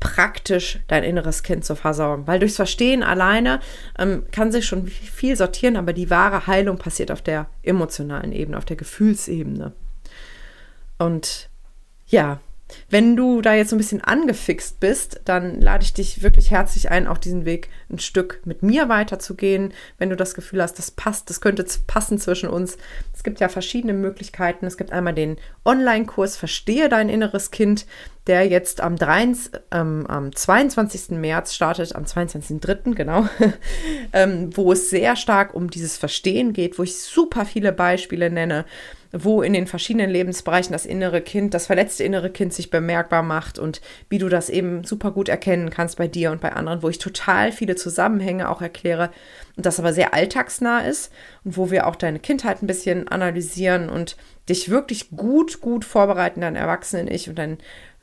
praktisch 0.00 0.80
dein 0.88 1.04
inneres 1.04 1.42
Kind 1.42 1.64
zu 1.64 1.76
versorgen. 1.76 2.26
Weil 2.26 2.40
durchs 2.40 2.56
Verstehen 2.56 3.02
alleine 3.02 3.60
ähm, 3.98 4.24
kann 4.32 4.50
sich 4.50 4.66
schon 4.66 4.86
viel 4.88 5.36
sortieren, 5.36 5.76
aber 5.76 5.92
die 5.92 6.10
wahre 6.10 6.46
Heilung 6.46 6.78
passiert 6.78 7.10
auf 7.10 7.22
der 7.22 7.46
emotionalen 7.62 8.32
Ebene, 8.32 8.56
auf 8.58 8.64
der 8.64 8.76
Gefühlsebene. 8.76 9.72
Und 10.98 11.48
ja, 12.06 12.40
wenn 12.88 13.16
du 13.16 13.40
da 13.40 13.54
jetzt 13.54 13.70
so 13.70 13.76
ein 13.76 13.78
bisschen 13.78 14.00
angefixt 14.00 14.80
bist, 14.80 15.20
dann 15.24 15.60
lade 15.60 15.84
ich 15.84 15.92
dich 15.92 16.22
wirklich 16.22 16.50
herzlich 16.50 16.90
ein, 16.90 17.06
auch 17.06 17.18
diesen 17.18 17.44
Weg 17.44 17.68
ein 17.90 17.98
Stück 17.98 18.40
mit 18.44 18.62
mir 18.62 18.88
weiterzugehen. 18.88 19.72
Wenn 19.98 20.10
du 20.10 20.16
das 20.16 20.34
Gefühl 20.34 20.62
hast, 20.62 20.78
das 20.78 20.90
passt, 20.90 21.30
das 21.30 21.40
könnte 21.40 21.64
passen 21.86 22.18
zwischen 22.18 22.48
uns. 22.48 22.78
Es 23.14 23.22
gibt 23.22 23.40
ja 23.40 23.48
verschiedene 23.48 23.92
Möglichkeiten. 23.92 24.66
Es 24.66 24.76
gibt 24.76 24.92
einmal 24.92 25.14
den 25.14 25.36
Online-Kurs 25.64 26.36
Verstehe 26.36 26.88
dein 26.88 27.08
inneres 27.08 27.50
Kind, 27.50 27.86
der 28.26 28.46
jetzt 28.46 28.80
am, 28.80 28.96
3, 28.96 29.32
ähm, 29.72 30.06
am 30.06 30.34
22. 30.34 31.18
März 31.18 31.54
startet, 31.54 31.94
am 31.94 32.04
22.03. 32.04 32.94
genau, 32.94 33.28
ähm, 34.12 34.56
wo 34.56 34.72
es 34.72 34.90
sehr 34.90 35.16
stark 35.16 35.54
um 35.54 35.70
dieses 35.70 35.96
Verstehen 35.96 36.52
geht, 36.52 36.78
wo 36.78 36.82
ich 36.82 36.96
super 36.96 37.44
viele 37.44 37.72
Beispiele 37.72 38.30
nenne 38.30 38.64
wo 39.12 39.42
in 39.42 39.52
den 39.52 39.66
verschiedenen 39.66 40.10
Lebensbereichen 40.10 40.72
das 40.72 40.86
innere 40.86 41.20
Kind, 41.20 41.54
das 41.54 41.66
verletzte 41.66 42.04
innere 42.04 42.30
Kind 42.30 42.52
sich 42.52 42.70
bemerkbar 42.70 43.22
macht 43.22 43.58
und 43.58 43.80
wie 44.08 44.18
du 44.18 44.28
das 44.28 44.48
eben 44.48 44.84
super 44.84 45.10
gut 45.10 45.28
erkennen 45.28 45.70
kannst 45.70 45.96
bei 45.96 46.06
dir 46.06 46.30
und 46.30 46.40
bei 46.40 46.52
anderen, 46.52 46.82
wo 46.82 46.88
ich 46.88 46.98
total 46.98 47.52
viele 47.52 47.76
Zusammenhänge 47.76 48.48
auch 48.48 48.62
erkläre 48.62 49.10
und 49.56 49.66
das 49.66 49.78
aber 49.78 49.92
sehr 49.92 50.14
alltagsnah 50.14 50.80
ist 50.80 51.12
und 51.44 51.56
wo 51.56 51.70
wir 51.70 51.86
auch 51.86 51.96
deine 51.96 52.18
Kindheit 52.18 52.62
ein 52.62 52.66
bisschen 52.66 53.08
analysieren 53.08 53.88
und 53.88 54.16
dich 54.48 54.68
wirklich 54.68 55.10
gut, 55.10 55.60
gut 55.60 55.84
vorbereiten, 55.84 56.40
dein 56.40 56.56
Erwachsenen-Ich 56.56 57.28
und 57.28 57.38
dein 57.38 57.58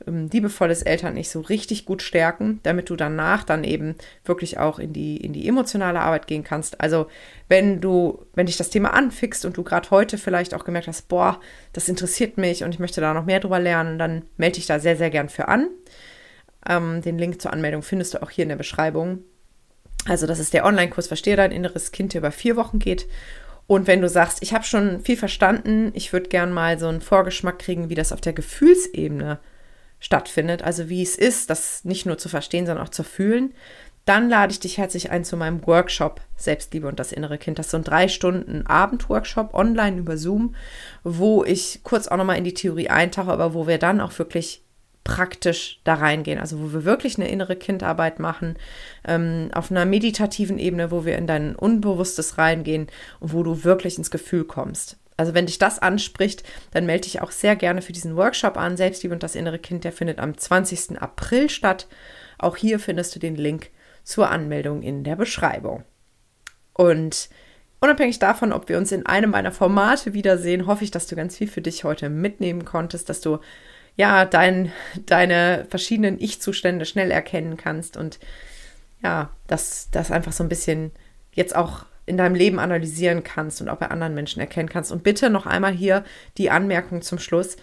ähm, 0.06 0.28
liebevolles 0.32 0.82
Eltern-Ich 0.82 1.28
so 1.30 1.40
richtig 1.40 1.84
gut 1.84 2.02
stärken, 2.02 2.60
damit 2.62 2.90
du 2.90 2.96
danach 2.96 3.44
dann 3.44 3.64
eben 3.64 3.96
wirklich 4.24 4.58
auch 4.58 4.78
in 4.78 4.92
die, 4.92 5.18
in 5.18 5.32
die 5.32 5.46
emotionale 5.46 6.00
Arbeit 6.00 6.26
gehen 6.26 6.44
kannst. 6.44 6.80
Also 6.80 7.06
wenn 7.48 7.80
du, 7.80 8.24
wenn 8.34 8.46
dich 8.46 8.56
das 8.56 8.70
Thema 8.70 8.94
anfixt 8.94 9.44
und 9.44 9.56
du 9.56 9.62
gerade 9.62 9.90
heute 9.90 10.16
vielleicht 10.16 10.54
auch 10.54 10.64
gemerkt 10.64 10.88
hast, 10.88 11.08
boah, 11.08 11.40
das 11.72 11.88
interessiert 11.88 12.38
mich 12.38 12.64
und 12.64 12.72
ich 12.72 12.80
möchte 12.80 13.00
da 13.00 13.12
noch 13.12 13.26
mehr 13.26 13.40
drüber 13.40 13.60
lernen, 13.60 13.98
dann 13.98 14.22
melde 14.36 14.56
dich 14.56 14.66
da 14.66 14.78
sehr, 14.78 14.96
sehr 14.96 15.10
gern 15.10 15.28
für 15.28 15.48
an. 15.48 15.68
Ähm, 16.66 17.02
den 17.02 17.18
Link 17.18 17.42
zur 17.42 17.52
Anmeldung 17.52 17.82
findest 17.82 18.14
du 18.14 18.22
auch 18.22 18.30
hier 18.30 18.44
in 18.44 18.50
der 18.50 18.56
Beschreibung. 18.56 19.24
Also 20.08 20.26
das 20.26 20.38
ist 20.38 20.54
der 20.54 20.64
Online-Kurs 20.64 21.06
Verstehe 21.06 21.36
dein 21.36 21.52
inneres 21.52 21.92
Kind, 21.92 22.14
der 22.14 22.20
über 22.20 22.32
vier 22.32 22.56
Wochen 22.56 22.78
geht. 22.78 23.06
Und 23.66 23.86
wenn 23.86 24.00
du 24.00 24.08
sagst, 24.08 24.42
ich 24.42 24.54
habe 24.54 24.64
schon 24.64 25.00
viel 25.00 25.16
verstanden, 25.16 25.90
ich 25.94 26.12
würde 26.12 26.30
gern 26.30 26.52
mal 26.52 26.78
so 26.78 26.88
einen 26.88 27.02
Vorgeschmack 27.02 27.58
kriegen, 27.58 27.90
wie 27.90 27.94
das 27.94 28.12
auf 28.12 28.20
der 28.22 28.32
Gefühlsebene 28.32 29.38
stattfindet, 30.00 30.62
also 30.62 30.88
wie 30.88 31.02
es 31.02 31.16
ist, 31.16 31.50
das 31.50 31.84
nicht 31.84 32.06
nur 32.06 32.16
zu 32.16 32.30
verstehen, 32.30 32.64
sondern 32.64 32.86
auch 32.86 32.90
zu 32.90 33.02
fühlen, 33.02 33.52
dann 34.06 34.30
lade 34.30 34.52
ich 34.52 34.60
dich 34.60 34.78
herzlich 34.78 35.10
ein 35.10 35.22
zu 35.22 35.36
meinem 35.36 35.66
Workshop 35.66 36.22
Selbstliebe 36.36 36.88
und 36.88 36.98
das 36.98 37.12
innere 37.12 37.36
Kind. 37.36 37.58
Das 37.58 37.66
ist 37.66 37.72
so 37.72 37.76
ein 37.76 37.84
drei 37.84 38.08
Stunden 38.08 38.66
Abendworkshop 38.66 39.52
online 39.52 39.98
über 39.98 40.16
Zoom, 40.16 40.54
wo 41.04 41.44
ich 41.44 41.80
kurz 41.82 42.08
auch 42.08 42.16
nochmal 42.16 42.38
in 42.38 42.44
die 42.44 42.54
Theorie 42.54 42.88
eintauche, 42.88 43.30
aber 43.30 43.52
wo 43.52 43.66
wir 43.66 43.76
dann 43.76 44.00
auch 44.00 44.18
wirklich 44.18 44.64
praktisch 45.08 45.80
da 45.84 45.94
reingehen. 45.94 46.38
Also 46.38 46.60
wo 46.60 46.72
wir 46.72 46.84
wirklich 46.84 47.16
eine 47.16 47.28
innere 47.28 47.56
Kindarbeit 47.56 48.20
machen, 48.20 48.56
ähm, 49.06 49.48
auf 49.54 49.70
einer 49.70 49.86
meditativen 49.86 50.58
Ebene, 50.58 50.90
wo 50.90 51.06
wir 51.06 51.16
in 51.16 51.26
dein 51.26 51.56
Unbewusstes 51.56 52.36
reingehen 52.36 52.88
und 53.18 53.32
wo 53.32 53.42
du 53.42 53.64
wirklich 53.64 53.96
ins 53.96 54.10
Gefühl 54.10 54.44
kommst. 54.44 54.98
Also 55.16 55.32
wenn 55.32 55.46
dich 55.46 55.58
das 55.58 55.78
anspricht, 55.78 56.44
dann 56.72 56.84
melde 56.84 57.04
dich 57.04 57.22
auch 57.22 57.30
sehr 57.30 57.56
gerne 57.56 57.80
für 57.80 57.94
diesen 57.94 58.16
Workshop 58.16 58.58
an. 58.58 58.76
Selbstliebe 58.76 59.14
und 59.14 59.22
das 59.22 59.34
innere 59.34 59.58
Kind, 59.58 59.82
der 59.84 59.92
findet 59.92 60.18
am 60.18 60.36
20. 60.36 61.00
April 61.00 61.48
statt. 61.48 61.88
Auch 62.38 62.56
hier 62.56 62.78
findest 62.78 63.16
du 63.16 63.18
den 63.18 63.34
Link 63.34 63.70
zur 64.04 64.30
Anmeldung 64.30 64.82
in 64.82 65.04
der 65.04 65.16
Beschreibung. 65.16 65.84
Und 66.74 67.30
unabhängig 67.80 68.18
davon, 68.18 68.52
ob 68.52 68.68
wir 68.68 68.76
uns 68.76 68.92
in 68.92 69.06
einem 69.06 69.30
meiner 69.30 69.52
Formate 69.52 70.12
wiedersehen, 70.12 70.66
hoffe 70.66 70.84
ich, 70.84 70.90
dass 70.90 71.06
du 71.06 71.16
ganz 71.16 71.38
viel 71.38 71.48
für 71.48 71.62
dich 71.62 71.82
heute 71.82 72.10
mitnehmen 72.10 72.66
konntest, 72.66 73.08
dass 73.08 73.22
du 73.22 73.38
ja, 73.98 74.24
dein, 74.24 74.72
deine 75.06 75.66
verschiedenen 75.68 76.20
Ich-Zustände 76.20 76.86
schnell 76.86 77.10
erkennen 77.10 77.56
kannst 77.56 77.96
und 77.96 78.20
ja, 79.02 79.30
dass 79.48 79.88
das 79.90 80.12
einfach 80.12 80.32
so 80.32 80.44
ein 80.44 80.48
bisschen 80.48 80.92
jetzt 81.32 81.54
auch 81.54 81.84
in 82.06 82.16
deinem 82.16 82.36
Leben 82.36 82.60
analysieren 82.60 83.24
kannst 83.24 83.60
und 83.60 83.68
auch 83.68 83.76
bei 83.76 83.88
anderen 83.88 84.14
Menschen 84.14 84.40
erkennen 84.40 84.68
kannst. 84.68 84.92
Und 84.92 85.02
bitte 85.02 85.30
noch 85.30 85.46
einmal 85.46 85.72
hier 85.72 86.04
die 86.38 86.48
Anmerkung 86.48 87.02
zum 87.02 87.18
Schluss. 87.18 87.56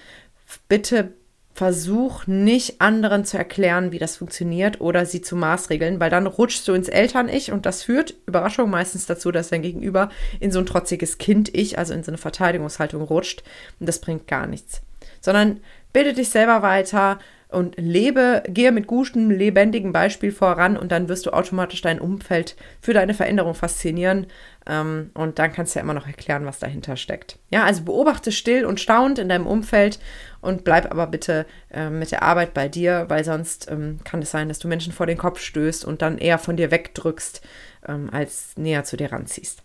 Bitte 0.67 1.13
versuch 1.53 2.27
nicht 2.27 2.81
anderen 2.81 3.23
zu 3.23 3.37
erklären, 3.37 3.93
wie 3.93 3.97
das 3.97 4.17
funktioniert 4.17 4.81
oder 4.81 5.05
sie 5.05 5.21
zu 5.21 5.37
maßregeln, 5.37 6.01
weil 6.01 6.09
dann 6.09 6.27
rutschst 6.27 6.67
du 6.67 6.73
ins 6.73 6.89
Eltern-Ich 6.89 7.53
und 7.53 7.65
das 7.65 7.81
führt, 7.83 8.13
Überraschung, 8.27 8.69
meistens 8.69 9.05
dazu, 9.05 9.31
dass 9.31 9.49
dein 9.49 9.61
Gegenüber 9.61 10.09
in 10.41 10.51
so 10.51 10.59
ein 10.59 10.65
trotziges 10.65 11.17
Kind-Ich, 11.17 11.79
also 11.79 11.93
in 11.93 12.03
so 12.03 12.11
eine 12.11 12.17
Verteidigungshaltung 12.17 13.01
rutscht 13.01 13.43
und 13.79 13.87
das 13.87 13.99
bringt 13.99 14.27
gar 14.27 14.47
nichts. 14.47 14.81
Sondern 15.25 15.59
bilde 15.91 16.13
dich 16.13 16.29
selber 16.29 16.61
weiter 16.61 17.17
und 17.49 17.75
lebe, 17.77 18.43
gehe 18.47 18.71
mit 18.71 18.85
gutem, 18.85 19.31
lebendigem 19.31 19.93
Beispiel 19.93 20.31
voran 20.31 20.77
und 20.77 20.91
dann 20.91 21.07
wirst 21.07 21.25
du 21.25 21.31
automatisch 21.31 21.81
dein 21.81 21.99
Umfeld 21.99 22.55
für 22.81 22.93
deine 22.93 23.13
Veränderung 23.13 23.55
faszinieren 23.55 24.27
ähm, 24.67 25.11
und 25.13 25.39
dann 25.39 25.53
kannst 25.53 25.73
du 25.73 25.79
ja 25.79 25.83
immer 25.83 25.93
noch 25.93 26.05
erklären, 26.05 26.45
was 26.45 26.59
dahinter 26.59 26.97
steckt. 26.97 27.39
Ja, 27.49 27.63
also 27.63 27.83
beobachte 27.83 28.31
still 28.31 28.65
und 28.65 28.79
staunt 28.79 29.19
in 29.19 29.29
deinem 29.29 29.47
Umfeld 29.47 29.99
und 30.41 30.63
bleib 30.63 30.91
aber 30.91 31.07
bitte 31.07 31.45
äh, 31.71 31.89
mit 31.89 32.11
der 32.11 32.23
Arbeit 32.23 32.53
bei 32.53 32.67
dir, 32.67 33.05
weil 33.07 33.23
sonst 33.23 33.71
ähm, 33.71 33.99
kann 34.03 34.21
es 34.21 34.31
sein, 34.31 34.49
dass 34.49 34.59
du 34.59 34.67
Menschen 34.67 34.91
vor 34.91 35.05
den 35.05 35.17
Kopf 35.17 35.39
stößt 35.39 35.85
und 35.85 36.01
dann 36.01 36.17
eher 36.17 36.39
von 36.39 36.57
dir 36.57 36.71
wegdrückst, 36.71 37.41
ähm, 37.87 38.09
als 38.11 38.57
näher 38.57 38.83
zu 38.83 38.97
dir 38.97 39.11
ranziehst. 39.11 39.63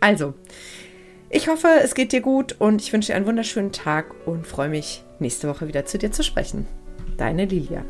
Also, 0.00 0.34
ich 1.34 1.48
hoffe, 1.48 1.68
es 1.82 1.94
geht 1.94 2.12
dir 2.12 2.20
gut 2.20 2.54
und 2.60 2.80
ich 2.80 2.92
wünsche 2.92 3.08
dir 3.08 3.16
einen 3.16 3.26
wunderschönen 3.26 3.72
Tag 3.72 4.14
und 4.24 4.46
freue 4.46 4.68
mich, 4.68 5.02
nächste 5.18 5.48
Woche 5.48 5.66
wieder 5.66 5.84
zu 5.84 5.98
dir 5.98 6.12
zu 6.12 6.22
sprechen. 6.22 6.66
Deine 7.16 7.44
Lilia. 7.44 7.84